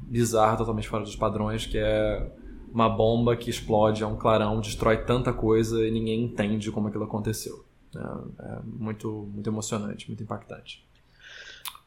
[0.00, 2.30] bizarra, totalmente fora dos padrões, que é
[2.72, 7.04] uma bomba que explode a um clarão, destrói tanta coisa e ninguém entende como aquilo
[7.04, 7.64] aconteceu.
[7.94, 10.86] É, é muito, muito emocionante, muito impactante.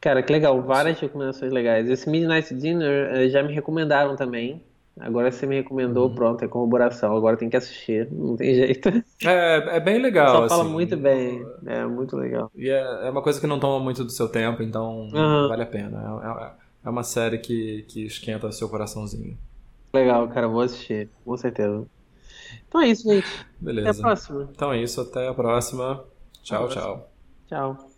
[0.00, 1.88] Cara, que legal, várias recomendações legais.
[1.88, 4.60] Esse Midnight Dinner eh, já me recomendaram também.
[5.00, 6.14] Agora você me recomendou, uhum.
[6.14, 7.16] pronto, é corroboração.
[7.16, 8.88] Agora tem que assistir, não tem jeito.
[9.24, 10.28] É, é bem legal.
[10.28, 12.50] Só assim, fala muito bem, é muito legal.
[12.54, 15.48] E é, é uma coisa que não toma muito do seu tempo, então uhum.
[15.48, 16.20] vale a pena.
[16.22, 16.50] É, é,
[16.86, 19.36] é uma série que, que esquenta o seu coraçãozinho.
[19.94, 21.84] Legal, cara, vou assistir, com certeza.
[22.68, 23.46] Então é isso, gente.
[23.60, 23.90] Beleza.
[23.90, 24.48] Até a próxima.
[24.50, 26.04] Então é isso, até a próxima.
[26.42, 27.08] Tchau, tchau.
[27.48, 27.91] Tchau.